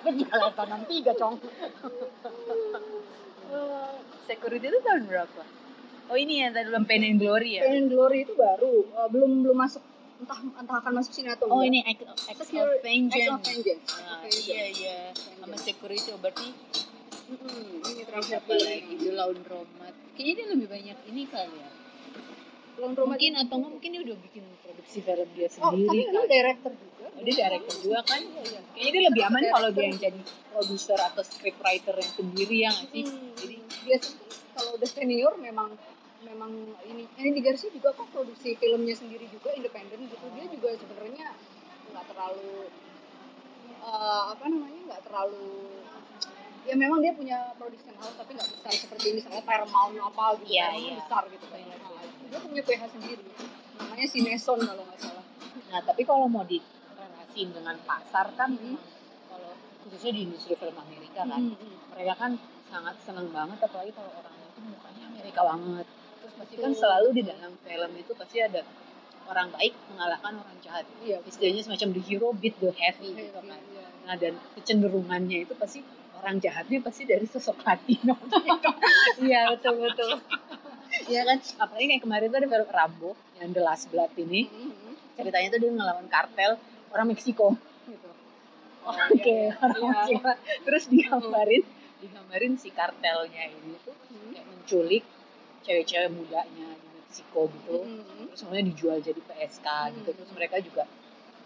Gue 0.00 0.12
juga 0.16 0.32
lahir 0.36 0.54
tahun 0.54 0.68
63 0.88 1.20
cong. 1.20 1.34
Security 4.24 4.66
itu 4.66 4.78
tahun 4.80 5.02
berapa? 5.04 5.42
Oh 6.10 6.18
ini 6.18 6.42
ya 6.42 6.50
tadi 6.50 6.66
belum 6.66 6.84
Pain 6.84 7.02
and 7.06 7.18
Glory 7.18 7.58
ya? 7.58 7.62
Pain 7.62 7.86
and 7.86 7.88
Glory 7.88 8.26
itu 8.26 8.34
baru 8.34 8.82
eh, 8.82 9.08
belum 9.08 9.46
belum 9.46 9.56
masuk 9.56 9.82
entah 10.20 10.36
entah 10.42 10.76
akan 10.82 10.92
masuk 10.98 11.12
sini 11.14 11.30
atau 11.30 11.46
Oh 11.46 11.62
enggak. 11.62 11.70
ini 11.70 11.78
Act 11.86 12.02
Act 12.26 12.40
of 12.42 12.70
Vengeance. 12.82 13.30
of 13.30 13.40
Vengeance. 13.40 13.84
Acts 13.86 14.26
of 14.26 14.44
iya 14.44 14.64
iya 14.68 14.98
sama 15.14 15.56
Security 15.56 16.10
berarti 16.18 16.50
Mm-mm, 17.30 17.78
ini 17.86 18.02
terakhir 18.02 18.42
apa 18.42 18.52
lagi 18.52 18.92
The 18.98 19.10
Lawn 19.14 19.38
Romat 19.46 19.94
kayaknya 20.18 20.32
dia 20.34 20.46
lebih 20.50 20.66
banyak 20.66 20.98
ini 21.06 21.22
kali 21.30 21.54
ya 21.56 21.68
Roma 22.80 23.14
mungkin 23.14 23.32
atau 23.36 23.54
nggak 23.60 23.72
mungkin 23.76 23.90
dia 23.92 24.02
udah 24.08 24.16
bikin 24.24 24.44
produksi 24.64 24.98
film 25.04 25.28
dia 25.36 25.48
oh 25.60 25.70
sendiri 25.72 25.86
tapi 25.86 26.00
kan. 26.00 26.14
lu 26.14 26.22
director 26.24 26.72
juga. 26.72 27.06
Oh, 27.10 27.22
dia 27.22 27.34
director 27.36 27.76
juga 27.84 28.00
kan? 28.08 28.20
Iya, 28.24 28.60
kayaknya 28.72 28.90
dia 28.90 29.02
lebih 29.12 29.22
aman 29.28 29.42
kalau 29.52 29.68
dia 29.76 29.84
yang 29.84 29.98
jadi 30.00 30.20
produser 30.50 30.98
atau 30.98 31.22
scriptwriter 31.22 31.94
yang 32.00 32.12
sendiri 32.16 32.56
ya 32.64 32.70
nggak 32.72 32.88
sih? 32.88 33.02
Hmm, 33.04 33.28
jadi 33.36 33.56
biasanya 33.84 34.24
kalau 34.56 34.70
udah 34.76 34.88
senior 34.88 35.32
memang 35.36 35.68
memang 36.20 36.52
ini 36.84 37.04
ini 37.16 37.30
di 37.32 37.40
Garcia 37.40 37.72
juga 37.72 37.96
kok 37.96 38.08
produksi 38.12 38.56
filmnya 38.56 38.94
sendiri 38.96 39.26
juga 39.28 39.52
independen 39.52 40.00
gitu. 40.08 40.24
Dia 40.36 40.46
juga 40.48 40.68
sebenarnya 40.76 41.26
nggak 41.90 42.04
terlalu 42.12 42.68
eh, 43.80 44.22
apa 44.32 44.44
namanya 44.48 44.80
nggak 44.88 45.02
terlalu 45.08 45.48
ya 46.60 46.74
memang 46.74 46.98
dia 47.00 47.12
punya 47.12 47.38
production 47.56 47.94
house 47.96 48.14
tapi 48.14 48.30
nggak 48.32 48.48
besar 48.50 48.72
seperti 48.74 49.06
misalnya 49.16 49.42
Paramount 49.42 49.94
apa 49.96 50.24
gitu 50.38 50.52
Iya, 50.52 50.64
Paramount 50.66 50.84
iya. 50.84 50.96
besar 51.00 51.22
gitu 51.26 51.46
kan 51.46 51.58
dia 52.30 52.38
punya 52.38 52.62
PH 52.62 52.82
sendiri 52.94 53.22
namanya 53.76 54.06
Sineson 54.06 54.58
kalau 54.60 54.82
nggak 54.84 54.98
salah 54.98 55.24
nah 55.68 55.80
tapi 55.80 56.02
kalau 56.02 56.26
mau 56.26 56.44
direlasiin 56.44 57.48
dengan 57.50 57.76
pasar 57.82 58.26
kan 58.34 58.50
Mhm. 58.52 58.76
kalau 59.26 59.50
khususnya 59.82 60.12
di 60.12 60.20
industri 60.24 60.54
film 60.54 60.76
Amerika 60.76 61.22
kan 61.22 61.40
Hmm, 61.40 61.56
hmm. 61.56 61.76
mereka 61.90 62.14
kan 62.16 62.32
sangat 62.66 62.94
senang 63.02 63.28
banget 63.30 63.58
apalagi 63.58 63.90
kalau 63.90 64.10
orangnya 64.12 64.46
itu 64.46 64.60
mukanya 64.62 65.04
Amerika 65.08 65.40
banget 65.42 65.86
terus 66.20 66.34
pasti 66.36 66.54
kan 66.56 66.72
selalu 66.72 67.08
di 67.12 67.22
dalam 67.24 67.52
film 67.58 67.90
itu 67.96 68.12
pasti 68.14 68.36
ada 68.38 68.62
orang 69.26 69.48
baik 69.50 69.74
mengalahkan 69.88 70.32
orang 70.36 70.58
jahat 70.60 70.86
iya 71.00 71.18
istilahnya 71.24 71.62
semacam 71.62 71.88
the 71.90 72.02
hero 72.02 72.28
beat 72.32 72.54
the 72.58 72.70
heavy 72.72 73.10
gitu 73.10 73.30
Heavy, 73.32 73.48
kan 73.48 73.62
iya. 73.64 73.86
nah 74.04 74.14
dan 74.14 74.34
kecenderungannya 74.54 75.38
itu 75.42 75.54
pasti 75.54 75.80
orang 76.20 76.36
jahatnya 76.36 76.78
pasti 76.84 77.08
dari 77.08 77.24
sosok 77.24 77.64
Latino 77.64 78.14
iya 79.24 79.50
betul 79.50 79.80
betul. 79.80 80.20
Iya 81.08 81.22
kan? 81.26 81.38
Apalagi 81.66 81.86
kayak 81.96 82.02
kemarin 82.02 82.26
tuh 82.28 82.38
ada 82.38 82.48
film 82.50 82.70
Rambo 82.70 83.10
yang 83.40 83.50
The 83.54 83.62
Last 83.62 83.86
Blood 83.88 84.12
ini. 84.20 84.46
Hmm, 84.50 84.70
hmm. 84.70 84.94
ceritanya 85.16 85.48
tuh 85.56 85.58
dia 85.62 85.70
ngelawan 85.72 86.06
kartel 86.10 86.52
orang 86.90 87.06
Meksiko 87.10 87.56
gitu. 87.86 88.10
Oke, 88.86 89.50
iya, 89.50 89.54
orang 89.60 89.80
iya. 89.80 90.00
Cina. 90.08 90.32
Terus 90.66 90.84
digambarin, 90.88 91.62
digambarin 92.00 92.54
si 92.56 92.68
kartelnya 92.72 93.44
ini 93.48 93.76
tuh 93.84 93.94
kayak 94.32 94.46
menculik 94.48 95.04
cewek-cewek 95.62 96.10
mudanya 96.10 96.68
di 96.74 96.86
Meksiko 96.98 97.48
gitu. 97.48 97.76
Terus 98.28 98.38
semuanya 98.38 98.64
dijual 98.70 98.98
jadi 98.98 99.20
PSK 99.20 99.68
gitu. 100.00 100.10
Terus 100.16 100.30
mereka 100.34 100.56
juga 100.58 100.84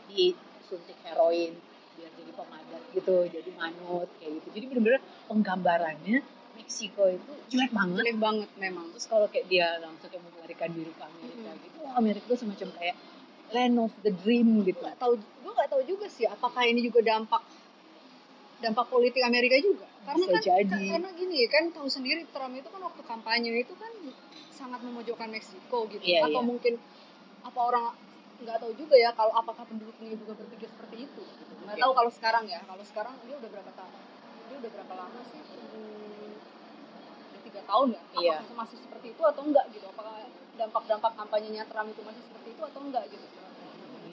disuntik 0.08 0.98
heroin 1.04 1.52
biar 1.94 2.10
jadi 2.10 2.32
pemadat 2.34 2.63
gitu, 2.94 3.26
jadi 3.26 3.50
manut 3.52 4.08
kayak 4.16 4.32
gitu. 4.36 4.48
Jadi 4.52 4.64
bener-bener 4.66 5.00
penggambarannya 5.26 6.18
Meksiko 6.54 7.04
itu 7.08 7.32
jelek 7.48 7.70
banget. 7.70 7.98
jelek 8.00 8.18
banget 8.18 8.50
memang 8.56 8.86
Terus 8.90 9.06
kalau 9.06 9.26
kayak 9.26 9.46
dia 9.46 9.74
langsung 9.78 10.06
kayak 10.06 10.22
melarikan 10.24 10.70
diri 10.70 10.90
ke 10.90 11.02
Amerika 11.02 11.50
Hmm. 11.50 11.58
gitu, 11.60 11.76
oh, 11.80 11.92
Amerika 11.92 12.24
itu 12.24 12.36
semacam 12.38 12.68
kayak 12.72 12.96
land 13.50 13.76
of 13.76 13.92
the 14.00 14.12
dream 14.14 14.48
gitu. 14.62 14.78
nggak 14.78 14.96
tahu 14.96 15.12
gue 15.16 15.52
nggak 15.52 15.68
tahu 15.68 15.82
juga 15.84 16.06
sih 16.08 16.24
apakah 16.24 16.62
ini 16.62 16.80
juga 16.80 17.02
dampak 17.04 17.42
dampak 18.56 18.86
politik 18.86 19.20
Amerika 19.20 19.58
juga 19.58 19.84
karena 20.04 20.24
Bisa 20.24 20.32
kan 20.32 20.42
jadi. 20.42 20.64
ka- 20.64 20.88
karena 20.90 21.10
gini 21.12 21.36
kan 21.46 21.64
tahu 21.70 21.86
sendiri 21.86 22.24
Trump 22.26 22.54
itu 22.54 22.66
kan 22.66 22.80
waktu 22.82 23.02
kampanye 23.02 23.50
itu 23.58 23.74
kan 23.74 23.92
sangat 24.50 24.80
memojokkan 24.80 25.28
Meksiko 25.28 25.84
gitu 25.88 26.00
Iya, 26.00 26.24
atau 26.24 26.40
iya. 26.40 26.42
mungkin 26.42 26.74
apa 27.42 27.60
orang 27.60 27.84
nggak 28.42 28.56
tahu 28.58 28.72
juga 28.74 28.94
ya 28.98 29.10
kalau 29.14 29.32
apakah 29.36 29.64
penduduknya 29.68 30.18
juga 30.18 30.32
berpikir 30.34 30.66
seperti 30.66 30.96
itu 31.06 31.22
gitu. 31.22 31.52
nggak 31.62 31.78
tahu 31.78 31.92
kalau 31.94 32.10
sekarang 32.10 32.44
ya. 32.50 32.60
Kalau 32.66 32.84
sekarang 32.84 33.14
dia 33.24 33.36
udah 33.38 33.50
berapa 33.50 33.72
tahun 33.72 33.94
dia 34.44 34.56
udah 34.60 34.70
berapa 34.70 34.94
lama 34.94 35.20
sih? 35.32 35.40
Hmm, 35.40 36.32
udah 37.32 37.40
tiga 37.46 37.60
tahun 37.64 37.88
ya. 37.94 38.02
Iya. 38.20 38.36
apakah 38.42 38.54
masih 38.66 38.76
seperti 38.82 39.06
itu 39.14 39.22
atau 39.24 39.42
enggak 39.46 39.64
gitu? 39.72 39.86
Apakah 39.88 40.14
dampak-dampak 40.54 41.12
kampanyenya 41.18 41.62
Trump 41.66 41.88
itu 41.90 42.02
masih 42.04 42.22
seperti 42.22 42.48
itu 42.54 42.62
atau 42.62 42.80
enggak 42.84 43.04
gitu? 43.10 43.26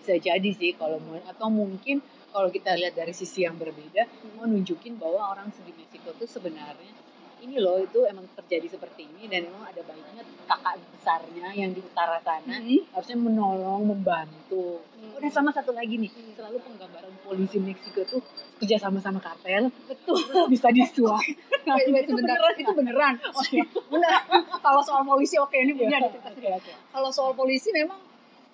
Bisa 0.01 0.13
jadi 0.17 0.49
sih 0.55 0.71
kalau 0.73 0.97
atau 1.29 1.47
mungkin 1.53 2.01
kalau 2.31 2.49
kita 2.49 2.73
lihat 2.79 2.95
dari 2.95 3.13
sisi 3.13 3.43
yang 3.43 3.59
berbeda 3.59 4.07
mau 4.39 4.47
nunjukin 4.47 4.97
bahwa 4.97 5.35
orang 5.35 5.51
di 5.51 5.71
Meksiko 5.75 6.15
tuh 6.15 6.25
sebenarnya 6.25 6.95
ini 7.41 7.57
loh 7.57 7.77
itu 7.77 8.05
emang 8.05 8.23
terjadi 8.35 8.69
seperti 8.69 9.03
ini 9.03 9.25
dan 9.25 9.45
emang 9.45 9.65
ada 9.65 9.81
banyak 9.81 10.13
kakak 10.45 10.77
besarnya 10.91 11.47
yang 11.51 11.71
di 11.71 11.81
utara 11.81 12.17
sana 12.19 12.61
harusnya 12.91 13.17
menolong 13.17 13.81
membantu 13.87 14.85
Hmm. 14.91 15.17
udah 15.17 15.31
sama 15.31 15.49
satu 15.49 15.71
lagi 15.71 15.97
nih 15.97 16.07
Hmm. 16.07 16.33
selalu 16.35 16.61
penggambaran 16.61 17.09
polisi 17.19 17.57
Meksiko 17.57 18.05
tuh 18.05 18.21
kerja 18.57 18.77
sama 18.77 18.97
sama 18.97 19.17
kartel 19.17 19.73
betul 19.83 20.13
bisa 20.53 20.69
disuap 20.69 21.17
Wait, 21.61 21.87
wait, 21.87 22.03
Itu 22.03 22.13
sebentar. 22.13 22.35
beneran 22.35 22.53
itu 22.55 22.71
beneran. 22.73 23.13
Oh, 23.31 23.43
iya. 23.47 23.61
Bener. 23.87 24.11
Kalau 24.59 24.81
soal 24.81 25.01
polisi 25.03 25.37
oke 25.37 25.53
ini 25.53 25.71
punya. 25.71 26.01
Kalau 26.93 27.09
soal 27.09 27.33
polisi 27.33 27.69
memang 27.71 28.01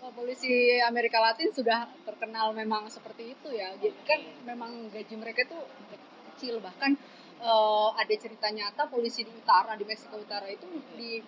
polisi 0.10 0.48
Amerika 0.78 1.18
Latin 1.18 1.48
sudah 1.50 1.88
terkenal 2.04 2.52
memang 2.52 2.88
seperti 2.88 3.32
itu 3.32 3.48
ya. 3.50 3.72
Jadi 3.74 3.96
kan 4.04 4.20
memang 4.44 4.72
gaji 4.88 5.16
mereka 5.16 5.48
tuh 5.48 5.64
kecil 6.30 6.60
bahkan 6.60 7.00
eh, 7.42 7.90
ada 7.98 8.14
cerita 8.18 8.48
nyata 8.50 8.90
polisi 8.90 9.22
di 9.26 9.32
utara 9.32 9.74
di 9.78 9.86
Meksiko 9.86 10.18
Utara 10.18 10.48
itu 10.50 10.68
di 10.98 11.22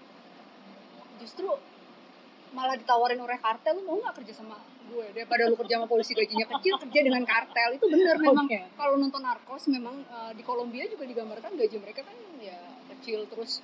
justru 1.20 1.50
malah 2.50 2.74
ditawarin 2.74 3.22
oleh 3.22 3.38
kartel 3.38 3.78
lu 3.78 3.82
mau 3.86 3.98
nggak 4.02 4.16
kerja 4.24 4.42
sama 4.42 4.58
gue? 4.90 5.06
Daripada 5.14 5.46
lu 5.46 5.56
kerja 5.58 5.78
sama 5.78 5.88
polisi 5.88 6.18
gajinya 6.18 6.50
kecil 6.58 6.82
kerja 6.82 7.00
dengan 7.06 7.24
kartel. 7.26 7.70
Itu 7.78 7.86
bener 7.86 8.18
memang. 8.26 8.46
Oke. 8.50 8.60
kalau 8.74 8.98
nonton 8.98 9.22
Narcos 9.22 9.70
memang 9.70 10.02
eh, 10.02 10.32
di 10.34 10.42
Kolombia 10.42 10.90
juga 10.90 11.06
digambarkan 11.06 11.54
gaji 11.54 11.78
mereka 11.78 12.02
kan 12.02 12.18
ya 12.42 12.58
kecil 12.98 13.30
terus 13.30 13.62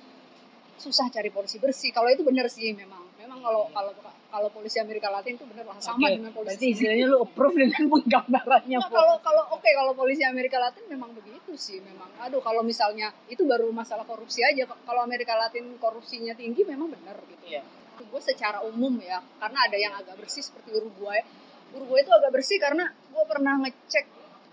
susah 0.78 1.08
cari 1.10 1.32
polisi 1.34 1.58
bersih. 1.58 1.90
Kalau 1.90 2.12
itu 2.12 2.22
bener 2.22 2.46
sih 2.46 2.70
memang 2.70 3.05
memang 3.36 3.44
kalau 3.44 3.62
kalau 3.68 3.92
kalau 4.32 4.48
polisi 4.48 4.80
Amerika 4.80 5.12
Latin 5.12 5.36
itu 5.36 5.44
bener 5.44 5.64
lah 5.68 5.76
sama 5.76 6.00
Oke, 6.00 6.16
dengan 6.16 6.32
berarti 6.32 6.56
polisi 6.56 6.66
istilahnya 6.72 7.04
lu 7.12 7.16
approve 7.20 7.56
dengan 7.56 7.84
penggambarannya 7.92 8.78
Nah, 8.80 8.90
kalau 8.90 9.16
kalau 9.20 9.42
oke 9.52 9.68
kalau 9.68 9.92
polisi 9.92 10.24
Amerika 10.24 10.56
Latin 10.56 10.84
memang 10.88 11.12
begitu 11.12 11.52
sih 11.56 11.78
memang. 11.84 12.08
Aduh 12.24 12.40
kalau 12.40 12.64
misalnya 12.64 13.12
itu 13.28 13.44
baru 13.44 13.68
masalah 13.68 14.08
korupsi 14.08 14.40
aja 14.40 14.64
kalau 14.64 15.04
Amerika 15.04 15.36
Latin 15.36 15.76
korupsinya 15.76 16.32
tinggi 16.32 16.64
memang 16.64 16.88
benar 16.92 17.20
gitu. 17.28 17.44
Iya. 17.46 17.62
gue 17.96 18.20
secara 18.20 18.60
umum 18.60 18.92
ya 19.00 19.24
karena 19.40 19.58
ada 19.66 19.76
yang 19.80 19.92
agak 19.96 20.20
bersih 20.20 20.44
seperti 20.44 20.72
Uruguay. 20.72 21.20
Uruguay 21.72 22.04
itu 22.04 22.12
agak 22.12 22.30
bersih 22.32 22.56
karena 22.60 22.92
gue 22.92 23.24
pernah 23.24 23.56
ngecek 23.56 24.04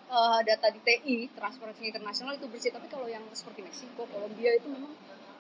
eh, 0.09 0.39
data 0.47 0.67
di 0.71 0.79
TI 0.79 1.15
Transparency 1.35 1.91
International 1.91 2.33
itu 2.39 2.47
bersih. 2.47 2.71
Tapi 2.71 2.87
kalau 2.87 3.07
yang 3.07 3.23
seperti 3.35 3.67
Meksiko 3.67 4.07
Kolombia 4.07 4.55
itu 4.55 4.71
memang 4.71 4.95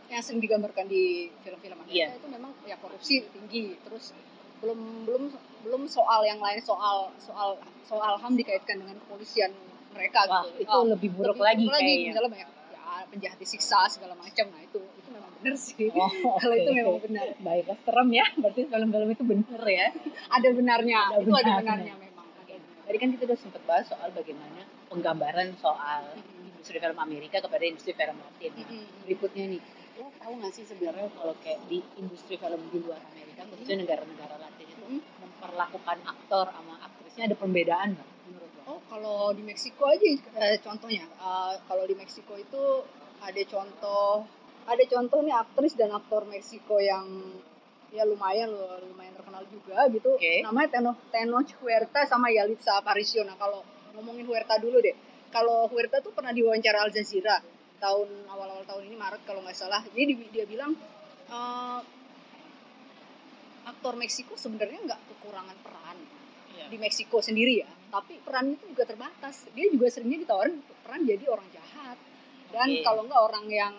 yang 0.05 0.19
sering 0.19 0.39
digambarkan 0.39 0.85
di 0.85 1.03
film-film 1.39 1.77
Amerika 1.77 1.95
Iya. 1.95 2.07
itu 2.13 2.27
memang 2.27 2.51
ya 2.63 2.75
korupsi 2.77 3.23
tinggi 3.27 3.79
terus 3.79 4.11
belum 4.59 4.79
belum 5.03 5.23
belum 5.61 5.81
soal 5.87 6.23
yang 6.23 6.37
lain 6.37 6.59
soal 6.59 7.11
soal 7.17 7.55
soal 7.83 8.13
ham 8.15 8.33
dikaitkan 8.33 8.77
dengan 8.77 8.95
kepolisian 8.97 9.51
mereka 9.91 10.23
Wah, 10.25 10.43
gitu. 10.45 10.63
itu 10.63 10.71
Oh, 10.71 10.83
lebih 10.85 11.09
buruk 11.11 11.35
lebih 11.35 11.43
lagi 11.43 11.63
buruk 11.65 11.75
kayaknya. 11.77 12.07
misalnya 12.09 12.31
banyak 12.31 12.49
ya 12.69 12.79
penjahat 13.05 13.37
disiksa 13.37 13.79
segala 13.87 14.13
macam 14.15 14.45
nah 14.47 14.61
itu 14.61 14.79
itu 14.79 15.09
memang 15.09 15.29
benar 15.35 15.55
sih 15.55 15.75
Oh, 15.89 16.11
kalau 16.41 16.55
itu 16.55 16.71
memang 16.71 16.97
benar 16.99 17.27
Baiklah, 17.37 17.77
serem 17.79 18.09
ya. 18.11 18.25
Berarti 18.33 18.61
film-film 18.65 19.09
itu 19.09 19.23
bener 19.25 19.61
ya. 19.65 19.87
ada 20.29 20.49
benarnya 20.49 20.99
Ada 21.05 21.17
itu 21.17 21.31
ada 21.31 21.43
benarnya. 21.43 21.59
benarnya 21.59 21.95
memang 22.01 22.27
ada 22.37 22.53
Tadi 22.83 22.97
kan 22.97 23.09
kita 23.09 23.23
udah 23.25 23.39
sempat 23.39 23.61
bahas 23.63 23.85
soal 23.85 24.09
bagaimana 24.11 24.61
penggambaran 24.87 25.49
soal 25.57 26.01
Mm-mm. 26.13 26.49
industri 26.49 26.77
film 26.77 26.95
Amerika 26.97 27.37
kepada 27.39 27.63
industri 27.63 27.91
film 27.91 28.15
Latin. 28.15 28.51
Nah, 28.53 28.63
Mm-mm. 28.63 29.03
berikutnya 29.03 29.45
nih, 29.49 29.61
lo 29.93 30.09
tahu 30.17 30.33
nggak 30.41 30.53
sih 30.53 30.65
sebenarnya 30.65 31.05
kalau 31.13 31.35
kayak 31.45 31.61
di 31.69 31.79
industri 32.01 32.35
film 32.35 32.61
di 32.73 32.77
luar 32.81 32.97
Amerika, 33.13 33.45
khususnya 33.45 33.77
negara-negara 33.85 34.35
Latin 34.41 34.65
itu 34.65 34.83
Mm. 34.83 35.01
memperlakukan 35.21 35.97
aktor 36.03 36.45
sama 36.49 36.75
aktrisnya 36.81 37.23
ada 37.29 37.35
perbedaan 37.37 37.87
nggak 37.93 38.09
menurut 38.25 38.51
lo? 38.57 38.61
Oh, 38.73 38.79
kalau 38.89 39.17
di 39.37 39.43
Meksiko 39.45 39.85
aja 39.85 40.05
eh, 40.43 40.57
contohnya. 40.59 41.05
Eh, 41.05 41.53
kalau 41.69 41.83
di 41.85 41.93
Meksiko 41.93 42.33
itu 42.35 42.63
ada 43.21 43.41
contoh 43.47 44.25
ada 44.63 44.83
contoh 44.87 45.19
nih 45.21 45.35
aktris 45.35 45.75
dan 45.75 45.91
aktor 45.91 46.23
Meksiko 46.25 46.79
yang 46.79 47.05
ya 47.93 48.03
lumayan 48.09 48.49
loh, 48.49 48.81
lumayan 48.89 49.13
terkenal 49.13 49.45
juga 49.45 49.85
gitu. 49.93 50.17
Oke. 50.17 50.41
Namanya 50.41 50.79
Teno 50.79 50.91
Tenoch 51.13 51.51
Huerta 51.61 52.01
sama 52.09 52.33
Yalitza 52.33 52.81
Aparicio. 52.81 53.21
Nah, 53.21 53.37
kalau 53.37 53.61
ngomongin 53.93 54.25
Huerta 54.25 54.57
dulu 54.57 54.81
deh. 54.81 54.97
Kalau 55.29 55.69
Huerta 55.69 56.01
tuh 56.01 56.09
pernah 56.09 56.33
diwawancara 56.33 56.81
Al 56.81 56.89
Jazeera 56.89 57.37
tahun 57.83 58.07
awal-awal 58.25 58.63
tahun 58.63 58.87
ini 58.87 58.95
Maret 58.95 59.21
kalau 59.23 59.43
nggak 59.43 59.53
salah. 59.53 59.83
Jadi 59.83 60.03
di- 60.07 60.31
dia 60.31 60.47
bilang 60.47 60.71
eh, 61.27 61.79
aktor 63.65 63.95
Meksiko 63.95 64.35
sebenarnya 64.35 64.79
nggak 64.83 65.01
kekurangan 65.09 65.57
peran 65.59 65.97
Iya. 66.53 66.69
di 66.69 66.77
Meksiko 66.77 67.17
sendiri 67.17 67.65
ya 67.65 67.69
tapi 67.89 68.21
peran 68.21 68.53
itu 68.53 68.69
juga 68.69 68.85
terbatas 68.85 69.49
dia 69.51 69.65
juga 69.69 69.89
seringnya 69.89 70.21
ditawarin 70.21 70.61
peran 70.85 71.01
jadi 71.01 71.25
orang 71.25 71.49
jahat 71.49 71.97
dan 72.53 72.69
Oke. 72.69 72.85
kalau 72.85 73.01
nggak 73.03 73.21
orang 73.23 73.45
yang 73.49 73.73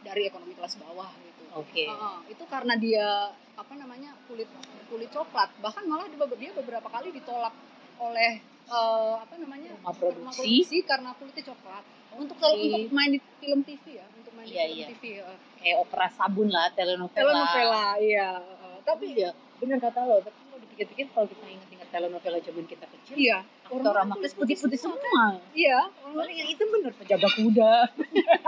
dari 0.00 0.24
ekonomi 0.24 0.56
kelas 0.56 0.80
bawah 0.80 1.12
gitu 1.20 1.42
Oke. 1.52 1.84
Heeh, 1.84 2.16
itu 2.30 2.44
karena 2.46 2.74
dia 2.76 3.28
apa 3.52 3.72
namanya 3.74 4.16
kulit 4.24 4.48
kulit 4.88 5.10
coklat 5.10 5.52
bahkan 5.60 5.84
malah 5.84 6.08
dia 6.08 6.50
beberapa 6.54 6.88
kali 6.88 7.12
ditolak 7.12 7.52
oleh 8.00 8.40
eh, 8.68 9.14
apa 9.18 9.34
namanya 9.36 9.70
Rumah 9.74 9.92
rumah 9.94 10.32
produksi. 10.32 10.78
karena 10.82 11.10
kulitnya 11.12 11.44
coklat 11.46 11.84
untuk 12.14 12.36
kalau 12.36 12.54
Oke. 12.54 12.66
untuk 12.68 12.90
main 12.90 13.10
di 13.10 13.20
film 13.36 13.60
TV 13.62 13.84
ya 13.94 14.06
untuk 14.10 14.32
main 14.32 14.44
Iya, 14.44 14.64
di 14.64 14.68
film 14.68 14.74
iya. 14.74 14.86
TV 14.90 15.02
ya. 15.14 15.28
Kayak 15.58 15.76
opera 15.80 16.06
sabun 16.08 16.48
lah, 16.48 16.66
telenovela. 16.70 17.18
telenovela 17.18 17.84
iya 17.98 18.28
Heeh, 18.36 18.76
tapi 18.82 19.06
ya, 19.14 19.30
bener 19.56 19.78
kata 19.78 20.00
lo. 20.02 20.16
Tapi 20.18 20.38
kalau 20.40 20.58
dipikir-pikir 20.60 21.06
kalau 21.10 21.26
kita 21.26 21.44
ingat-ingat 21.44 21.88
telenovela 21.88 22.38
zaman 22.38 22.64
kita 22.64 22.86
kecil, 22.88 23.14
iya 23.14 23.38
aktor 23.64 23.84
orang 23.86 24.06
sama 24.06 24.14
aktris 24.16 24.32
putih-putih 24.34 24.78
semua. 24.78 24.96
semua. 24.96 25.24
iya 25.52 25.78
Paling 26.00 26.36
yang 26.36 26.48
itu 26.48 26.62
bener 26.64 26.92
penjaga 26.94 27.28
kuda. 27.30 27.72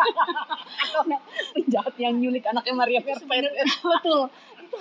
Atau 0.83 1.03
penjahat 1.53 1.95
yang 1.97 2.15
nyulik 2.17 2.45
anaknya 2.45 2.75
Maria 2.75 3.01
Mercedes. 3.01 3.27
betul 3.27 4.23
itu 4.61 4.79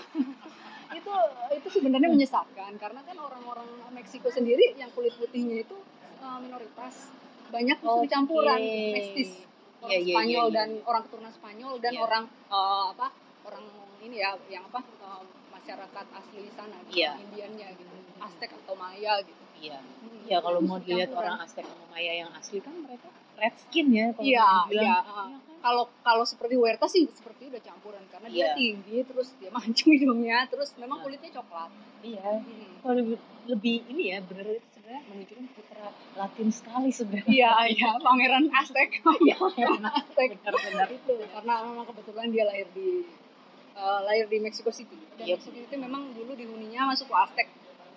itu 1.00 1.14
itu 1.54 1.68
sebenarnya 1.72 2.10
menyesatkan 2.10 2.72
karena 2.76 3.02
kan 3.02 3.18
orang-orang 3.18 3.68
Meksiko 3.92 4.28
sendiri 4.30 4.76
yang 4.76 4.92
kulit 4.92 5.16
putihnya 5.16 5.64
itu 5.64 5.76
uh, 6.20 6.38
minoritas 6.38 7.10
banyak 7.50 7.78
Oke. 7.82 8.06
campuran 8.08 8.60
mestis 8.92 9.48
orang 9.80 9.90
Iya, 9.90 9.98
iya, 9.98 10.14
Spanyol 10.14 10.28
iya, 10.36 10.44
iya. 10.46 10.58
dan 10.60 10.70
orang 10.84 11.02
keturunan 11.08 11.32
Spanyol 11.32 11.74
dan 11.80 11.92
Iya. 11.94 12.02
orang 12.02 12.24
uh, 12.48 12.86
apa 12.92 13.08
orang 13.44 13.66
ini 14.00 14.16
ya 14.18 14.36
yang 14.48 14.64
apa 14.66 14.80
uh, 15.00 15.24
masyarakat 15.50 16.06
asli 16.14 16.52
sana 16.52 16.78
gitu, 16.86 17.00
Iya. 17.00 17.10
orang 17.10 17.24
Indiannya 17.26 17.68
gitu 17.74 17.96
Aztec 18.20 18.50
atau 18.54 18.76
Maya 18.76 19.14
gitu 19.22 19.42
Iya. 19.58 19.80
Hmm, 19.80 20.24
Ya 20.24 20.38
kalau 20.40 20.60
mau 20.60 20.78
dilihat 20.78 21.12
orang 21.12 21.36
Aztec 21.38 21.64
sama 21.64 21.86
Maya 21.90 22.14
yang 22.18 22.32
asli 22.32 22.60
kan 22.60 22.76
mereka 22.78 23.08
red 23.36 23.56
skin 23.58 23.88
ya. 23.90 24.06
kalau 24.12 24.24
Iya, 24.26 24.44
mau 24.44 24.64
dibilang. 24.66 24.86
iya. 24.86 25.49
Kalau 25.60 25.84
kalau 26.00 26.24
seperti 26.24 26.56
Huerta 26.56 26.86
sih 26.86 27.04
seperti 27.10 27.48
udah 27.48 27.60
campuran 27.60 28.04
karena 28.08 28.28
dia 28.28 28.39
Iya. 28.41 28.56
tinggi 28.56 28.98
terus 29.04 29.28
dia 29.36 29.50
mancung 29.56 29.89
hidungnya 29.89 30.48
terus 30.48 30.72
memang 30.76 30.98
Iya. 30.98 31.04
kulitnya 31.06 31.32
coklat 31.36 31.69
Iya. 32.00 32.30
Hmm. 32.39 32.74
Kalau 32.80 32.93
lebih, 32.95 33.17
lebih 33.45 33.76
ini 33.88 34.04
ya 34.10 34.19
bener 34.22 34.45
itu 34.54 34.67
sebenarnya 34.72 35.02
menunjukkan 35.06 35.45
putra 35.52 35.86
Latin 36.15 36.48
sekali 36.50 36.89
sebenarnya. 36.89 37.28
Iya, 37.30 37.52
iya, 37.69 37.89
pangeran 38.00 38.45
Aztec. 38.50 38.89
Iya, 39.19 39.36
Aztec. 39.89 40.30
benar-benar. 40.39 40.88
itu 40.89 41.13
karena 41.28 41.54
memang 41.62 41.86
kebetulan 41.86 42.28
dia 42.30 42.43
lahir 42.45 42.67
di 42.72 43.04
eh, 43.74 44.00
lahir 44.02 44.26
di 44.26 44.38
Mexico 44.39 44.72
City. 44.72 44.95
Dan 45.13 45.24
Iya. 45.26 45.36
Mexico 45.36 45.56
City 45.58 45.76
memang 45.76 46.15
dulu 46.15 46.32
dihuninya 46.34 46.88
masuk 46.88 47.08
ke 47.08 47.15
Aztec. 47.17 47.48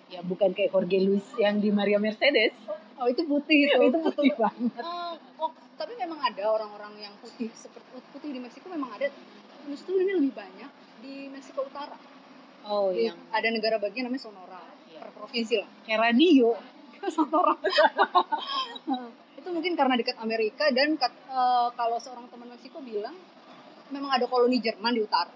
Ya 0.05 0.19
bukan 0.21 0.51
kayak 0.51 0.69
Jorge 0.69 0.99
Luis 0.99 1.23
yang 1.37 1.57
di 1.57 1.71
Maria 1.71 1.97
Mercedes. 1.97 2.53
oh 2.93 3.07
itu 3.09 3.23
putih 3.23 3.65
itu 3.65 3.79
itu 3.83 3.97
putih 3.99 4.31
banget 4.37 4.79
oh, 4.79 5.17
tapi 5.83 5.99
memang 5.99 6.15
ada 6.17 6.43
orang-orang 6.47 6.95
yang 6.97 7.13
putih 7.19 7.51
seperti 7.51 7.83
putih 8.09 8.31
di 8.31 8.39
Meksiko 8.39 8.71
memang 8.71 8.95
ada. 8.95 9.11
Justru 9.63 9.95
ini 9.97 10.15
lebih 10.15 10.31
banyak 10.31 10.71
di 10.99 11.27
Meksiko 11.27 11.63
Utara. 11.63 11.99
Oh 12.63 12.87
Di- 12.89 13.03
yang 13.03 13.19
ada 13.29 13.47
negara 13.47 13.75
bagian 13.77 14.07
namanya 14.07 14.23
Sonora 14.23 14.63
Iya. 14.85 14.99
per 15.01 15.09
provinsi 15.11 15.55
lah. 15.59 15.67
Kayak 15.83 15.99
radio. 16.01 16.55
Sonora. 17.11 17.59
Itu 19.35 19.49
mungkin 19.49 19.75
karena 19.75 19.95
dekat 19.95 20.15
Amerika 20.17 20.71
dan 20.71 20.95
kat- 20.95 21.19
eh, 21.25 21.67
kalau 21.73 21.99
seorang 21.99 22.27
teman 22.27 22.47
Meksiko 22.47 22.79
bilang 22.79 23.15
memang 23.89 24.09
ada 24.09 24.23
koloni 24.23 24.57
Jerman 24.57 24.95
di 24.95 25.03
utara. 25.03 25.31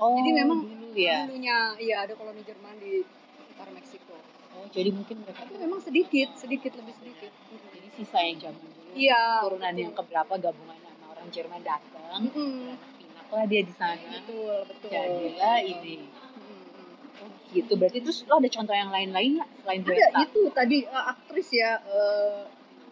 Oh 0.00 0.16
Jadi 0.16 0.30
memang 0.34 0.64
dulu 0.64 0.96
ya? 0.96 1.28
dulunya 1.28 1.76
iya 1.76 2.08
ada 2.08 2.16
koloni 2.16 2.40
Jerman 2.40 2.80
di 2.80 3.04
utara 3.46 3.68
Meksiko. 3.68 4.16
Oh 4.50 4.64
jadi 4.66 4.88
mungkin 4.90 5.20
mereka 5.20 5.44
tapi 5.44 5.60
memang 5.60 5.78
sedikit 5.78 6.32
sedikit 6.34 6.72
lebih 6.74 6.96
sedikit. 6.96 7.32
Jadi 7.70 7.88
sisa 7.94 8.18
yang 8.18 8.40
zaman 8.40 8.79
iya 8.92 9.22
turunan 9.40 9.70
betul. 9.70 9.82
yang 9.82 9.92
keberapa 9.92 10.34
gabungan 10.40 10.78
sama 10.78 11.04
orang 11.10 11.28
Jerman 11.28 11.60
datang 11.60 12.20
Mm-mm. 12.26 12.74
pinak 12.96 13.28
lah 13.28 13.44
dia 13.44 13.62
di 13.62 13.72
sana 13.72 14.08
betul 14.12 14.56
betul 14.66 14.90
jadilah 14.90 15.58
ini 15.60 15.96
Mm-mm. 16.06 17.22
oh 17.22 17.30
gitu 17.50 17.72
berarti 17.74 17.98
terus 18.00 18.18
lo 18.24 18.34
ada 18.36 18.48
contoh 18.48 18.72
yang 18.72 18.90
lain-lain 18.90 19.30
nggak 19.38 19.50
selain 19.60 19.80
ada 19.82 20.20
itu 20.20 20.40
tadi 20.50 20.78
eh, 20.82 21.04
aktris 21.06 21.48
ya 21.50 21.70
eh, 21.80 22.40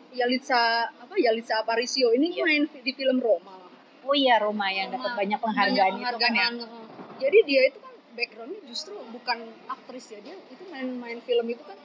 Yalitza 0.09 0.61
apa 0.89 1.15
Yalitza 1.15 1.61
Aparicio 1.61 2.11
ini 2.11 2.33
Iya. 2.33 2.43
main 2.43 2.63
di 2.65 2.93
film 2.93 3.19
Roma 3.19 3.57
oh 4.01 4.15
iya 4.15 4.41
Roma 4.41 4.67
yang 4.69 4.89
dapat 4.89 5.13
banyak 5.15 5.37
penghargaan, 5.37 5.77
Banyak 5.95 6.01
itu 6.01 6.17
kan 6.17 6.33
ya 6.33 6.47
penghargaan, 6.49 6.55
eh. 6.65 6.87
jadi 7.19 7.39
dia 7.45 7.63
itu 7.67 7.79
kan 7.79 7.95
backgroundnya 8.15 8.61
justru 8.65 8.97
bukan 9.09 9.39
aktris 9.69 10.07
ya 10.09 10.19
dia 10.19 10.33
itu 10.49 10.63
main 10.67 10.89
main 10.97 11.19
film 11.21 11.45
itu 11.47 11.61
kan 11.61 11.77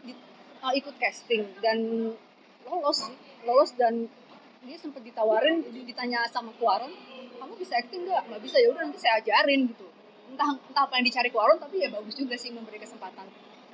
di- 0.00 0.14
eh, 0.56 0.72
ikut 0.74 0.94
casting 0.96 1.42
dan 1.58 1.78
lolos 2.62 2.98
sih 3.02 3.16
lolos 3.42 3.72
dan 3.74 4.06
dia 4.60 4.76
sempat 4.76 5.00
ditawarin 5.00 5.64
di- 5.64 5.84
ditanya 5.84 6.28
sama 6.28 6.52
Kuaron 6.54 6.92
kamu 7.40 7.52
bisa 7.56 7.80
acting 7.80 8.04
nggak? 8.04 8.28
Nggak 8.28 8.42
bisa. 8.44 8.56
Ya 8.60 8.68
udah 8.68 8.82
nanti 8.84 9.00
saya 9.00 9.16
ajarin 9.18 9.72
gitu. 9.72 9.88
Entah 10.28 10.52
entah 10.52 10.84
apa 10.84 10.94
yang 11.00 11.06
dicari 11.08 11.28
Kuaron 11.28 11.56
tapi 11.56 11.80
ya 11.80 11.88
bagus 11.88 12.12
juga 12.12 12.36
sih 12.36 12.52
memberi 12.52 12.76
kesempatan 12.76 13.24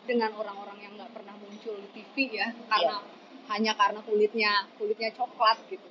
dengan 0.07 0.31
orang-orang 0.33 0.79
yang 0.81 0.93
nggak 0.95 1.11
pernah 1.11 1.35
muncul 1.35 1.75
di 1.75 1.89
TV 1.91 2.39
ya 2.39 2.55
karena 2.71 3.03
hanya 3.47 3.73
karena 3.75 4.01
kulitnya 4.03 4.53
kulitnya 4.79 5.11
coklat 5.11 5.59
gitu. 5.67 5.91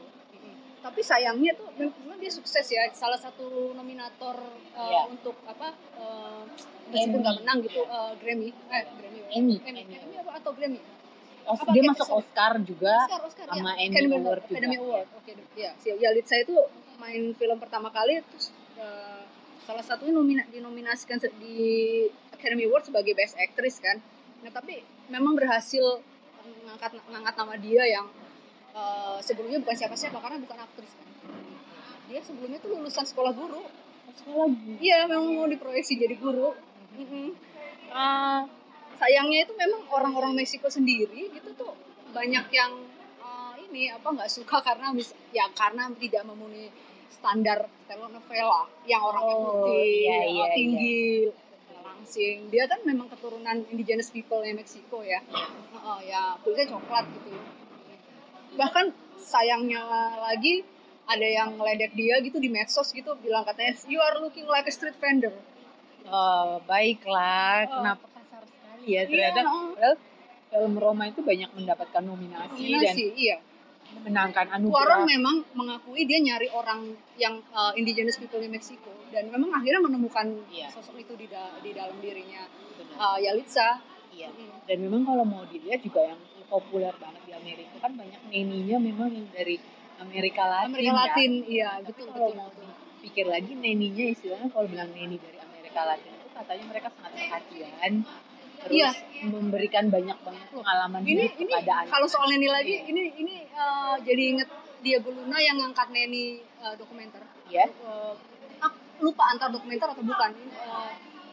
Tapi 0.80 1.02
sayangnya 1.02 1.58
tuh 1.58 1.66
memang 1.76 2.16
dia 2.16 2.30
sukses 2.30 2.62
ya 2.70 2.86
salah 2.94 3.18
satu 3.18 3.74
nominator 3.74 4.38
uh, 4.78 4.86
Iya. 4.86 5.10
untuk 5.10 5.34
apa 5.44 5.74
uh, 5.98 6.46
meskipun 6.94 7.26
nggak 7.26 7.42
menang 7.42 7.58
gitu 7.66 7.82
uh, 7.84 8.14
Grammy 8.22 8.54
eh 8.54 8.84
Grammy 8.94 9.20
Emmy. 9.34 9.56
Emmy, 9.66 9.82
Emmy. 9.82 9.96
Emmy 9.98 10.16
apa? 10.22 10.38
Atau 10.38 10.54
Grammy 10.54 10.78
Oh, 11.46 11.54
Apa, 11.54 11.70
dia 11.70 11.78
kayak- 11.78 11.90
masuk 11.92 12.08
sorry. 12.08 12.18
Oscar 12.20 12.52
juga 12.60 12.96
Oscar 13.02 13.22
Oscar 13.24 13.46
sama 13.48 13.70
ya. 13.72 13.74
Emmy 13.80 13.92
Academy 13.92 14.16
Award 14.18 14.42
juga. 14.42 14.52
Academy 14.52 14.78
Award 14.80 15.08
oke 15.16 15.32
ya 15.56 15.72
si 15.78 15.88
Yalitza 15.92 16.36
itu 16.38 16.56
main 16.96 17.24
film 17.32 17.58
pertama 17.58 17.90
kali 17.90 18.18
terus 18.24 18.50
uh, 18.76 19.22
salah 19.62 19.82
satunya 19.82 20.12
nomina 20.12 20.44
dinominasikan 20.48 21.18
di 21.38 21.58
Academy 22.30 22.66
Award 22.66 22.88
sebagai 22.88 23.14
Best 23.14 23.36
Actress 23.36 23.78
kan 23.78 24.02
nah 24.42 24.50
tapi 24.50 24.82
memang 25.06 25.34
berhasil 25.34 26.02
ngangkat 26.64 26.98
ngangkat 27.04 27.34
nama 27.36 27.56
dia 27.56 27.84
yang 27.88 28.06
uh, 28.72 29.18
sebelumnya 29.20 29.58
bukan 29.58 29.74
siapa-siapa 29.76 30.14
karena 30.16 30.38
bukan 30.40 30.58
aktris 30.60 30.94
kan 30.94 31.08
dia 32.06 32.22
sebelumnya 32.22 32.58
tuh 32.58 32.70
lulusan 32.72 33.02
sekolah 33.04 33.32
guru 33.32 33.66
sekolah 34.16 34.46
guru. 34.48 34.78
iya 34.78 35.06
memang 35.06 35.30
mau 35.36 35.46
diproyeksi 35.46 35.94
jadi 35.96 36.16
guru 36.16 36.54
Mm-mm. 36.96 37.34
Ah, 37.88 38.46
sayangnya 38.96 39.46
itu 39.46 39.54
memang 39.56 39.82
orang-orang 39.92 40.34
Meksiko 40.36 40.68
sendiri 40.72 41.30
gitu 41.32 41.50
tuh 41.56 41.74
banyak 42.16 42.48
yang 42.52 42.72
uh, 43.20 43.54
ini 43.60 43.92
apa 43.92 44.08
nggak 44.08 44.32
suka 44.32 44.64
karena 44.64 44.96
mis- 44.96 45.16
ya 45.36 45.52
karena 45.52 45.92
tidak 46.00 46.24
memenuhi 46.24 46.72
standar 47.12 47.68
telenovela 47.88 48.68
yang 48.88 49.02
orangnya 49.04 49.36
Oh, 49.36 49.44
putih, 49.68 50.08
iya, 50.08 50.20
uh, 50.20 50.24
iya, 50.32 50.46
tinggi, 50.54 51.04
langsing. 51.84 52.38
Dia 52.52 52.68
kan 52.68 52.80
memang 52.84 53.08
keturunan 53.10 53.66
indigenous 53.72 54.12
people 54.12 54.42
yang 54.42 54.60
Meksiko 54.60 55.02
ya, 55.02 55.20
Uh, 55.76 56.02
ya 56.02 56.34
kulitnya 56.42 56.74
coklat 56.74 57.06
gitu. 57.14 57.30
Bahkan 58.58 58.86
sayangnya 59.22 59.84
lagi 60.18 60.64
ada 61.06 61.28
yang 61.28 61.54
ngeledek 61.60 61.94
dia 61.94 62.18
gitu 62.26 62.42
di 62.42 62.50
medsos 62.50 62.90
gitu 62.90 63.14
bilang 63.22 63.46
katanya 63.46 63.78
you 63.86 64.02
are 64.02 64.18
looking 64.18 64.50
like 64.50 64.66
a 64.66 64.74
street 64.74 64.98
vendor. 64.98 65.34
oh, 66.10 66.58
baiklah. 66.66 67.66
Oh. 67.70 67.74
Kenapa 67.82 68.06
ya 68.86 69.02
ternyata 69.04 69.40
Iya, 69.40 69.50
uh, 69.50 69.70
padahal 69.72 69.96
film 70.48 70.74
Roma 70.78 71.04
itu 71.06 71.20
banyak 71.20 71.50
mendapatkan 71.52 72.02
nominasi, 72.02 72.62
dan 72.62 72.80
nominasi, 72.80 73.06
iya. 73.14 73.38
memenangkan 73.92 74.46
Cuaron 74.48 74.62
anugerah. 74.64 75.00
memang 75.06 75.36
mengakui 75.52 76.02
dia 76.04 76.20
nyari 76.20 76.48
orang 76.50 76.90
yang 77.16 77.38
uh, 77.52 77.74
indigenous 77.74 78.16
people 78.16 78.38
di 78.38 78.48
Meksiko 78.48 78.90
dan 79.10 79.28
memang 79.28 79.52
akhirnya 79.54 79.82
menemukan 79.82 80.26
Iya. 80.48 80.68
sosok 80.70 80.96
itu 80.98 81.14
di, 81.16 81.28
da- 81.28 81.60
di 81.60 81.72
dalam 81.72 81.98
dirinya 82.00 82.46
Benar. 82.76 82.96
uh, 82.98 83.18
Yalitza. 83.18 83.82
Iya. 84.10 84.30
Mm. 84.30 84.64
Dan 84.64 84.78
memang 84.82 85.02
kalau 85.04 85.24
mau 85.24 85.44
dilihat 85.44 85.80
juga 85.80 86.02
yang 86.06 86.20
populer 86.46 86.94
banget 86.96 87.22
di 87.26 87.34
Amerika 87.34 87.76
kan 87.80 87.92
banyak 87.94 88.22
neninya 88.26 88.78
memang 88.80 89.10
yang 89.12 89.28
dari 89.30 89.58
Amerika 89.98 90.44
Latin. 90.46 90.70
Amerika 90.72 90.88
ya. 90.88 90.96
Latin, 90.98 91.32
iya 91.44 91.70
Tapi 91.76 91.88
betul 91.90 92.08
kalau 92.10 92.30
betul. 92.30 92.38
mau 92.38 92.50
dipikir 92.96 93.26
lagi 93.26 93.52
neninya 93.54 94.06
istilahnya 94.08 94.48
kalau 94.50 94.66
bilang 94.66 94.90
neni 94.92 95.18
dari 95.18 95.38
Amerika 95.38 95.82
Latin 95.84 96.12
itu 96.12 96.28
katanya 96.32 96.66
mereka 96.66 96.88
sangat 96.92 97.12
perhatian 97.14 97.92
terus 98.66 98.76
Iya. 98.76 98.90
memberikan 99.26 99.86
banyak 99.88 100.18
banget 100.20 100.46
pengalaman 100.50 101.02
Ini 101.02 101.14
hidup 101.24 101.38
ini 101.38 101.52
kepada 101.54 101.74
anak. 101.80 101.90
kalau 101.90 102.08
soal 102.08 102.28
Neni 102.28 102.48
lagi, 102.48 102.74
Iya. 102.76 102.90
ini 102.90 103.02
ini 103.16 103.36
uh, 103.52 103.96
jadi 104.00 104.24
inget 104.32 104.50
Diego 104.82 105.10
Luna 105.10 105.38
yang 105.40 105.58
ngangkat 105.58 105.88
Neni 105.90 106.26
uh, 106.60 106.74
dokumenter. 106.74 107.22
ya 107.48 107.66
Uh, 107.80 108.18
ak- 108.60 108.82
lupa 109.00 109.24
antar 109.28 109.50
dokumenter 109.50 109.86
atau 109.88 110.02
bukan. 110.02 110.32
Uh, 110.58 110.90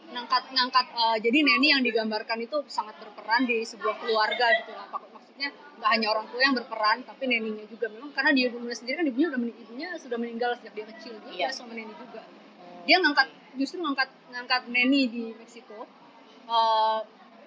ngangkat 0.09 0.43
ngangkat 0.47 0.85
uh, 0.93 1.17
jadi 1.17 1.37
Neni 1.41 1.67
yang 1.69 1.81
digambarkan 1.81 2.37
itu 2.39 2.61
sangat 2.67 2.93
berperan 2.95 3.43
di 3.43 3.61
sebuah 3.63 3.97
keluarga 3.97 4.45
gitu 4.57 4.71
lah. 4.71 4.85
Mak- 4.87 5.09
Maksudnya 5.09 5.49
nggak 5.49 5.89
hanya 5.89 6.07
orang 6.07 6.25
tua 6.29 6.37
yang 6.39 6.53
berperan, 6.53 7.01
tapi 7.01 7.25
neninya 7.25 7.65
juga 7.65 7.89
memang 7.89 8.13
karena 8.13 8.29
Diego 8.31 8.61
Luna 8.61 8.69
sendiri 8.71 8.95
kan 8.95 9.07
ibunya 9.07 9.27
udah 9.27 9.39
ibunya 9.41 9.87
sudah 9.97 10.17
meninggal 10.17 10.53
sejak 10.55 10.73
dia 10.73 10.85
kecil. 10.87 11.13
Dia 11.25 11.33
Iya. 11.33 11.47
sama 11.49 11.73
Neni 11.73 11.89
juga. 11.89 12.21
Dia 12.85 12.97
ngangkat 12.99 13.27
justru 13.55 13.81
ngangkat 13.81 14.13
ngangkat 14.29 14.61
Neni 14.67 15.01
di 15.07 15.23
Meksiko 15.33 15.89
uh, 16.45 16.99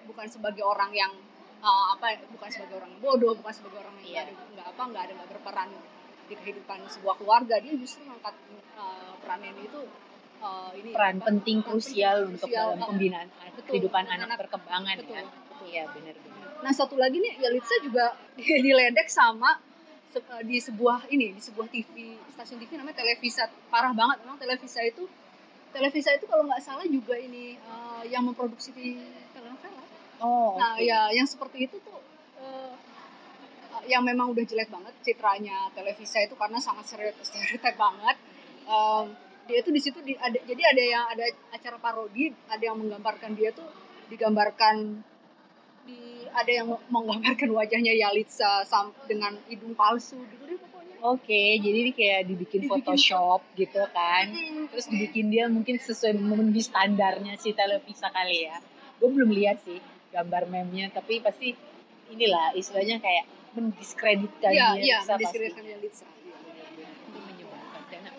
bukan 0.07 0.25
sebagai 0.25 0.63
orang 0.63 0.89
yang 0.91 1.11
uh, 1.59 1.93
apa 1.93 2.15
bukan 2.29 2.49
sebagai 2.49 2.79
orang 2.79 2.89
yang 2.89 3.01
bodoh, 3.03 3.33
bukan 3.35 3.53
sebagai 3.53 3.77
orang 3.79 3.95
yang 4.01 4.25
Iya. 4.27 4.33
nggak 4.55 4.67
apa 4.71 4.81
nggak 4.87 5.03
ada 5.03 5.13
nggak 5.13 5.29
berperan 5.31 5.69
di 6.27 6.35
kehidupan 6.35 6.79
sebuah 6.87 7.15
keluarga. 7.15 7.55
Dia 7.59 7.73
justru 7.75 8.03
ngangkat 8.03 8.35
uh, 8.75 9.13
peran 9.19 9.39
Neni 9.41 9.63
itu 9.63 9.81
uh, 10.39 10.71
ini 10.73 10.89
peran 10.91 11.15
apa, 11.17 11.25
penting 11.29 11.57
krusial 11.61 12.17
penting, 12.23 12.33
untuk 12.33 12.47
krusial. 12.47 12.65
dalam 12.65 12.79
Uh, 12.79 12.87
pembinaan 12.87 13.27
betul, 13.53 13.71
kehidupan 13.73 14.03
anak- 14.05 14.27
anak, 14.27 14.37
perkembangan 14.39 14.95
betul, 14.97 15.13
ya. 15.13 15.23
Iya 15.67 15.83
benar-benar. 15.89 16.47
Nah 16.57 16.71
satu 16.71 16.95
lagi 16.95 17.17
nih 17.17 17.33
Yalitza 17.37 17.75
juga 17.81 18.15
diledek 18.65 19.07
sama 19.07 19.59
se- 20.07 20.23
eh, 20.23 20.43
di 20.43 20.57
sebuah 20.57 21.09
ini 21.09 21.35
di 21.35 21.41
sebuah 21.41 21.67
TV 21.67 21.93
stasiun 22.31 22.57
TV 22.59 22.71
namanya 22.75 22.97
Televisa 22.97 23.43
parah 23.67 23.91
banget 23.91 24.23
memang 24.23 24.37
Televisa 24.37 24.79
itu 24.81 25.03
Televisa 25.67 26.09
itu 26.11 26.25
kalau 26.25 26.47
nggak 26.47 26.63
salah 26.63 26.87
juga 26.87 27.13
ini 27.13 27.55
eh, 27.55 28.03
yang 28.07 28.23
memproduksi 28.23 28.71
di. 28.71 28.95
Oh, 30.21 30.57
Nah 30.57 30.73
oke. 30.73 30.85
ya 30.85 31.13
yang 31.13 31.27
seperti 31.29 31.69
itu 31.69 31.77
tuh 31.81 32.01
eh, 32.41 32.73
yang 33.87 34.03
memang 34.03 34.33
udah 34.33 34.43
jelek 34.43 34.69
banget 34.73 34.93
citranya 35.05 35.69
Televisa 35.71 36.19
itu 36.25 36.33
karena 36.33 36.57
sangat 36.57 36.89
stereotip, 36.89 37.75
banget. 37.77 38.17
Em, 38.67 39.05
dia 39.47 39.59
tuh 39.63 39.71
di 39.71 39.79
situ 39.79 39.99
di, 40.03 40.13
ada 40.19 40.35
jadi 40.43 40.61
ada 40.75 40.83
yang 40.83 41.05
ada 41.07 41.25
acara 41.55 41.77
parodi, 41.79 42.33
ada 42.51 42.59
yang 42.59 42.75
menggambarkan 42.75 43.31
dia 43.37 43.55
tuh 43.55 43.67
digambarkan 44.11 44.99
di 45.87 46.27
ada 46.35 46.51
yang 46.51 46.67
menggambarkan 46.91 47.47
wajahnya 47.55 47.95
Yalitza 47.95 48.67
sam, 48.67 48.91
dengan 49.07 49.39
hidung 49.47 49.71
palsu 49.71 50.19
gitu 50.19 50.43
deh 50.43 50.59
pokoknya. 50.59 50.95
Oke, 50.99 51.55
jadi 51.63 51.77
ini 51.87 51.91
kayak 51.95 52.27
dibikin 52.27 52.67
Dibikin 52.67 52.69
Photoshop 52.69 53.39
gitu 53.55 53.79
kan. 53.95 54.27
Hmm, 54.27 54.67
Terus 54.67 54.91
dibikin 54.91 55.31
dia 55.31 55.47
mungkin 55.47 55.79
sesuai 55.79 56.11
memenuhi 56.19 56.59
standarnya 56.59 57.39
si 57.39 57.55
Televisa 57.55 58.11
kali 58.11 58.51
ya. 58.51 58.59
Gue 58.99 59.15
belum 59.15 59.31
lihat 59.31 59.63
sih 59.63 59.79
gambar 60.09 60.43
meme-nya, 60.45 60.87
tapi 60.89 61.19
pasti 61.19 61.53
inilah 62.07 62.53
istilahnya 62.53 62.97
kayak 62.97 63.25
mendiskreditkan 63.51 64.49
Iya, 64.49 64.67
dia 64.73 64.79
iya, 64.79 64.97
bisa 64.97 65.05
pasti. 65.09 65.13
mendiskreditkan 65.17 65.65
Yalitza. 65.67 66.05
Iya. 66.07 66.35
Itu 67.03 67.19
menyebalkan. 67.19 67.81
Karena 67.87 68.11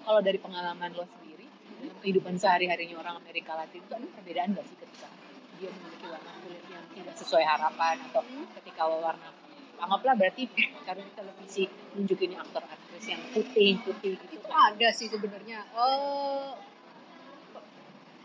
kalau 0.00 0.20
dari 0.20 0.38
pengalaman 0.38 0.90
lo 0.92 1.04
sendiri 1.04 1.46
dalam 1.78 1.96
kehidupan 2.00 2.34
sehari-harinya 2.34 2.96
orang 2.98 3.14
Amerika 3.18 3.52
Latin 3.54 3.80
itu 3.80 3.92
ada 3.92 4.06
perbedaan 4.10 4.48
gak 4.52 4.64
sih 4.64 4.76
ketika 4.76 5.08
dia 5.54 5.70
memiliki 5.70 6.06
warna 6.06 6.30
kulit 6.40 6.64
yang 6.66 6.84
tidak 6.90 7.14
sesuai 7.14 7.44
harapan 7.44 7.94
atau 8.04 8.22
ketika 8.54 8.82
warna 8.86 9.28
anggaplah 9.76 10.14
berarti 10.14 10.48
karena 10.82 11.02
di 11.02 11.12
televisi 11.12 11.62
nunjukin 11.92 12.32
aktor 12.34 12.62
aktris 12.64 13.04
yang 13.06 13.20
putih 13.30 13.76
putih 13.80 14.16
gitu 14.16 14.24
itu 14.32 14.46
kan 14.46 14.72
ada 14.72 14.88
sih 14.90 15.06
sebenarnya 15.06 15.60
eh 15.66 16.50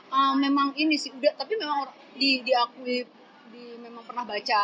eh, 0.10 0.34
memang 0.38 0.71
ini 0.73 0.95
sih 0.95 1.12
udah 1.12 1.36
tapi 1.36 1.53
memang 1.55 1.84
or- 1.84 1.98
di 2.15 2.41
diakui 2.41 3.05
di 3.49 3.63
memang 3.81 4.05
pernah 4.05 4.25
baca 4.25 4.59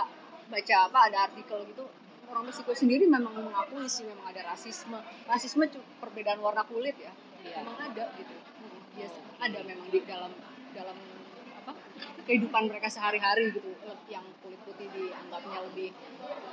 baca 0.45 0.75
apa 0.87 0.99
ada 1.09 1.17
artikel 1.29 1.61
gitu 1.69 1.85
orang 2.29 2.49
Meksiko 2.49 2.73
sendiri 2.73 3.05
memang 3.05 3.33
mengakui 3.33 3.85
sih 3.85 4.05
memang 4.05 4.29
ada 4.29 4.53
rasisme 4.53 4.97
rasisme 5.29 5.65
perbedaan 6.01 6.41
warna 6.41 6.65
kulit 6.65 6.97
ya 6.97 7.13
Iya. 7.45 7.61
memang 7.61 7.77
ada 7.77 8.09
gitu 8.17 8.33
yes, 8.97 9.13
ada 9.37 9.59
memang 9.61 9.87
di 9.93 10.01
dalam 10.01 10.33
dalam 10.73 10.97
apa 11.61 11.71
kehidupan 12.25 12.65
mereka 12.69 12.89
sehari-hari 12.89 13.53
gitu 13.53 13.69
yang 14.09 14.25
kulit 14.41 14.57
putih 14.65 14.89
dianggapnya 14.89 15.59
lebih 15.69 15.89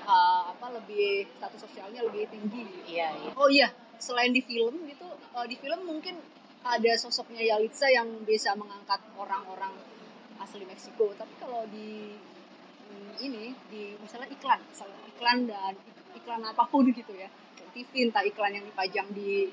uh, 0.04 0.52
apa 0.52 0.66
lebih 0.76 1.28
status 1.36 1.68
sosialnya 1.68 2.00
lebih 2.04 2.28
tinggi 2.32 2.64
gitu. 2.64 2.96
Iya, 2.96 3.08
iya. 3.12 3.30
Oh 3.36 3.48
iya, 3.48 3.68
selain 4.00 4.32
di 4.32 4.40
film 4.40 4.84
gitu, 4.88 5.04
uh, 5.36 5.44
di 5.44 5.56
film 5.60 5.84
mungkin 5.84 6.16
ada 6.64 6.92
sosoknya 6.96 7.42
Yalitza 7.44 7.90
yang 7.92 8.08
bisa 8.24 8.54
mengangkat 8.56 9.00
orang-orang 9.18 9.74
asli 10.42 10.66
Meksiko. 10.66 11.14
Tapi 11.14 11.32
kalau 11.38 11.62
di 11.70 12.18
hmm, 12.90 13.12
ini 13.22 13.54
di 13.70 13.94
misalnya 14.02 14.28
iklan, 14.28 14.60
misalnya 14.66 14.98
iklan 15.08 15.38
dan 15.46 15.72
iklan 16.18 16.42
apa 16.44 16.64
pun 16.68 16.84
gitu 16.90 17.14
ya, 17.14 17.30
TV 17.72 18.10
entah 18.10 18.26
iklan 18.26 18.52
yang 18.52 18.66
dipajang 18.68 19.08
di 19.16 19.48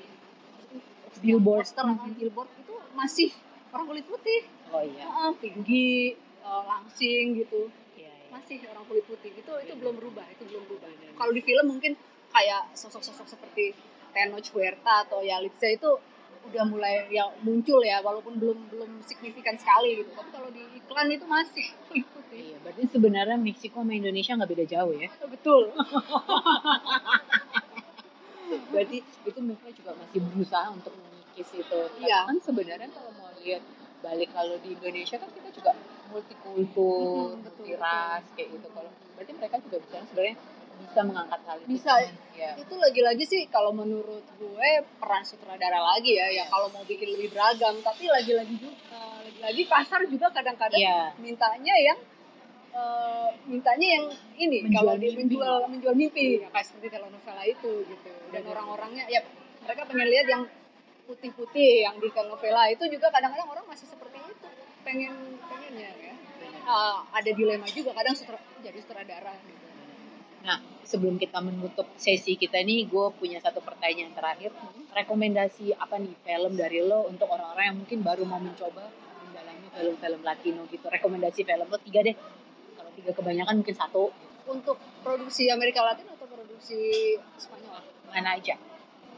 Billboard. 1.20 1.66
poster 1.66 1.84
atau 1.84 2.06
billboard 2.16 2.50
itu 2.62 2.74
masih 2.94 3.28
orang 3.74 3.86
kulit 3.90 4.06
putih, 4.06 4.40
Oh 4.70 4.80
iya. 4.80 5.02
Heeh, 5.04 5.30
tinggi, 5.42 6.14
uh, 6.46 6.62
langsing 6.64 7.34
gitu 7.38 7.68
Iya, 7.98 8.08
iya. 8.08 8.26
masih 8.30 8.62
orang 8.70 8.84
kulit 8.86 9.04
putih 9.04 9.34
itu 9.34 9.52
itu 9.66 9.72
belum 9.76 9.94
berubah 9.98 10.26
itu 10.30 10.42
belum 10.46 10.62
berubah 10.70 10.88
kalau 11.18 11.32
di 11.34 11.42
film 11.42 11.66
mungkin 11.76 11.92
kayak 12.30 12.70
sosok-sosok 12.78 13.26
seperti 13.26 13.74
Tenoch 14.14 14.48
Huerta 14.54 15.06
atau 15.06 15.20
Yalitza 15.22 15.68
itu 15.70 15.90
udah 16.40 16.64
mulai 16.66 17.04
ya 17.08 17.28
muncul 17.44 17.80
ya 17.80 18.00
walaupun 18.00 18.40
belum 18.40 18.58
belum 18.72 18.90
signifikan 19.04 19.54
sekali 19.54 20.00
gitu 20.00 20.10
tapi 20.12 20.28
kalau 20.32 20.48
di 20.50 20.62
iklan 20.76 21.08
itu 21.08 21.24
masih 21.28 21.68
Iya, 22.30 22.62
berarti 22.62 22.86
sebenarnya 22.86 23.36
Meksiko 23.36 23.82
sama 23.82 23.90
Indonesia 23.90 24.38
nggak 24.38 24.50
beda 24.54 24.64
jauh 24.64 24.94
ya. 24.94 25.10
betul 25.26 25.70
Berarti 28.70 28.98
itu 29.02 29.38
mereka 29.42 29.68
juga 29.74 29.90
masih 29.98 30.18
berusaha 30.22 30.66
untuk 30.70 30.94
mengikis 30.94 31.50
itu. 31.54 31.80
Iya. 31.98 32.26
kan 32.26 32.38
sebenarnya 32.38 32.88
kalau 32.90 33.10
mau 33.14 33.30
lihat 33.42 33.62
balik 34.00 34.30
kalau 34.30 34.56
di 34.62 34.74
Indonesia 34.74 35.18
kan 35.18 35.30
kita 35.30 35.50
juga 35.52 35.72
multikultur, 36.10 37.36
Mhm, 37.36 37.42
betul, 37.46 37.62
multi 37.62 37.72
ras 37.76 38.24
kayak 38.34 38.48
gitu. 38.54 38.66
Kalau 38.70 38.90
berarti 39.14 39.32
mereka 39.34 39.56
juga 39.62 39.76
bisa 39.82 39.96
sebenarnya 40.06 40.36
bisa 40.80 41.00
mengangkat 41.04 41.40
hal 41.44 41.56
itu. 41.60 41.68
Bisa. 41.76 41.92
Ya. 42.40 42.56
itu 42.56 42.72
lagi-lagi 42.72 43.24
sih 43.28 43.44
kalau 43.52 43.68
menurut 43.68 44.24
gue 44.40 44.70
peran 44.96 45.20
sutradara 45.20 45.76
lagi 45.76 46.16
ya 46.16 46.24
ya 46.32 46.44
kalau 46.48 46.72
mau 46.72 46.80
bikin 46.88 47.12
lebih 47.12 47.36
beragam. 47.36 47.76
Tapi 47.84 48.08
lagi-lagi 48.08 48.54
juga 48.56 49.20
lagi-lagi 49.20 49.62
pasar 49.68 50.00
juga 50.08 50.32
kadang-kadang 50.32 50.80
Iya. 50.80 51.12
mintanya 51.20 51.74
yang 51.76 51.98
eh, 52.70 53.28
mintanya 53.44 53.88
yang 53.98 54.04
ini 54.38 54.62
Menjual 54.64 54.78
kalau 54.78 54.92
dia 54.96 55.10
menjual 55.12 55.54
menjual 55.68 55.94
mimpi. 55.94 56.40
Ya, 56.40 56.48
kayak 56.48 56.66
seperti 56.70 56.88
telenovela 56.96 57.42
itu 57.44 57.72
gitu. 57.84 58.12
Dan 58.32 58.42
orang-orangnya 58.46 59.04
ya 59.10 59.20
mereka 59.60 59.84
pengen 59.84 60.08
lihat 60.08 60.26
yang 60.30 60.42
putih-putih 61.04 61.84
yang 61.84 61.98
di 61.98 62.08
telenovela. 62.08 62.70
Itu 62.72 62.86
juga 62.88 63.10
kadang-kadang 63.10 63.48
orang 63.50 63.66
masih 63.68 63.84
seperti 63.90 64.16
itu. 64.22 64.48
Pengen 64.86 65.12
pengennya 65.44 65.90
ya. 65.98 66.14
Ah, 66.64 67.02
ada 67.10 67.30
dilema 67.34 67.66
juga 67.66 67.90
kadang 67.96 68.14
sutra, 68.14 68.38
jadi 68.62 68.78
sutradara 68.78 69.34
gitu 69.42 69.69
Nah, 70.40 70.58
sebelum 70.84 71.20
kita 71.20 71.38
menutup 71.44 71.84
sesi 72.00 72.34
kita 72.34 72.60
ini, 72.64 72.88
gue 72.88 73.06
punya 73.16 73.38
satu 73.40 73.60
pertanyaan 73.60 74.12
terakhir. 74.16 74.50
Rekomendasi 74.90 75.76
apa 75.76 76.00
nih 76.00 76.16
film 76.24 76.52
dari 76.56 76.80
lo 76.82 77.06
untuk 77.06 77.28
orang-orang 77.28 77.64
yang 77.72 77.76
mungkin 77.84 77.98
baru 78.00 78.24
mau 78.24 78.40
mencoba 78.40 78.88
mendalami 79.28 79.68
film-film 79.70 80.20
Latino 80.24 80.64
gitu? 80.72 80.88
Rekomendasi 80.88 81.44
film 81.44 81.66
lo 81.68 81.78
tiga 81.78 82.00
deh. 82.02 82.16
Kalau 82.76 82.90
tiga 82.96 83.10
kebanyakan 83.14 83.54
mungkin 83.60 83.76
satu. 83.76 84.10
untuk 84.50 84.82
produksi 85.06 85.46
Amerika 85.46 85.78
Latin 85.78 86.10
atau 86.10 86.26
produksi 86.26 87.14
Spanyol 87.38 87.86
Mana 88.10 88.34
aja? 88.34 88.58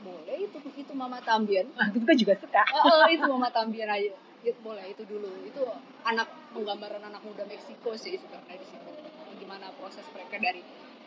boleh 0.02 0.44
itu 0.44 0.58
itu 0.76 0.92
Mama 0.92 1.22
Tambien 1.24 1.72
Nah, 1.72 1.88
itu 1.88 2.04
gue 2.04 2.16
juga 2.20 2.35
suka. 2.37 2.61
Ah, 2.68 3.08
itu 3.08 3.24
Mama 3.24 3.48
Tambien 3.48 3.88
aja 3.88 4.12
itu 4.42 4.58
boleh 4.61 4.82
itu 4.90 5.06
dulu 5.06 5.30
itu 5.46 5.62
anak 6.02 6.26
penggambaran 6.50 6.98
anak 6.98 7.22
muda 7.22 7.46
Meksiko 7.46 7.94
sih 7.94 8.18
sebenarnya 8.18 8.58
di 8.58 8.66
situ 8.66 8.90
gimana 9.38 9.70
proses 9.78 10.02
mereka 10.11 10.35
dari 10.42 10.61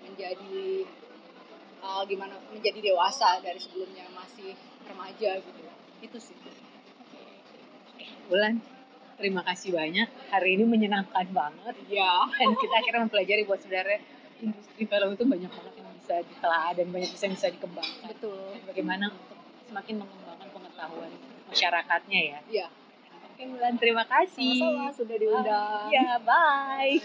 menjadi 0.05 0.85
ah, 1.81 2.01
gimana 2.05 2.37
menjadi 2.49 2.79
dewasa 2.81 3.41
dari 3.41 3.57
sebelumnya 3.57 4.05
masih 4.13 4.53
remaja 4.85 5.41
gitu 5.41 5.61
itu 6.01 6.17
sih 6.21 6.37
Bulan, 8.25 8.57
terima 9.21 9.45
kasih 9.45 9.69
banyak. 9.69 10.09
Hari 10.33 10.57
ini 10.57 10.65
menyenangkan 10.65 11.29
banget. 11.29 11.77
ya 11.85 12.25
Dan 12.25 12.57
kita 12.57 12.73
akhirnya 12.81 13.05
mempelajari 13.05 13.45
bahwa 13.45 13.59
sebenarnya 13.61 13.99
industri 14.41 14.83
film 14.89 15.09
itu 15.13 15.23
banyak 15.29 15.51
banget 15.53 15.73
yang 15.77 15.89
bisa 15.93 16.15
ditelaah 16.25 16.71
dan 16.73 16.87
banyak 16.89 17.09
bisa 17.13 17.25
bisa 17.29 17.47
dikembangkan. 17.53 18.09
betul 18.09 18.33
Dan 18.33 18.65
bagaimana 18.65 19.05
untuk 19.13 19.37
semakin 19.69 19.93
mengembangkan 20.01 20.47
pengetahuan 20.49 21.11
masyarakatnya 21.53 22.19
ya. 22.33 22.39
Iya. 22.49 22.67
Oke 23.29 23.43
Bulan, 23.45 23.73
terima 23.77 24.03
kasih. 24.09 24.57
sama-sama 24.57 24.89
sudah 24.89 25.17
diundang 25.21 25.85
Ya, 25.93 26.17
bye. 26.25 26.97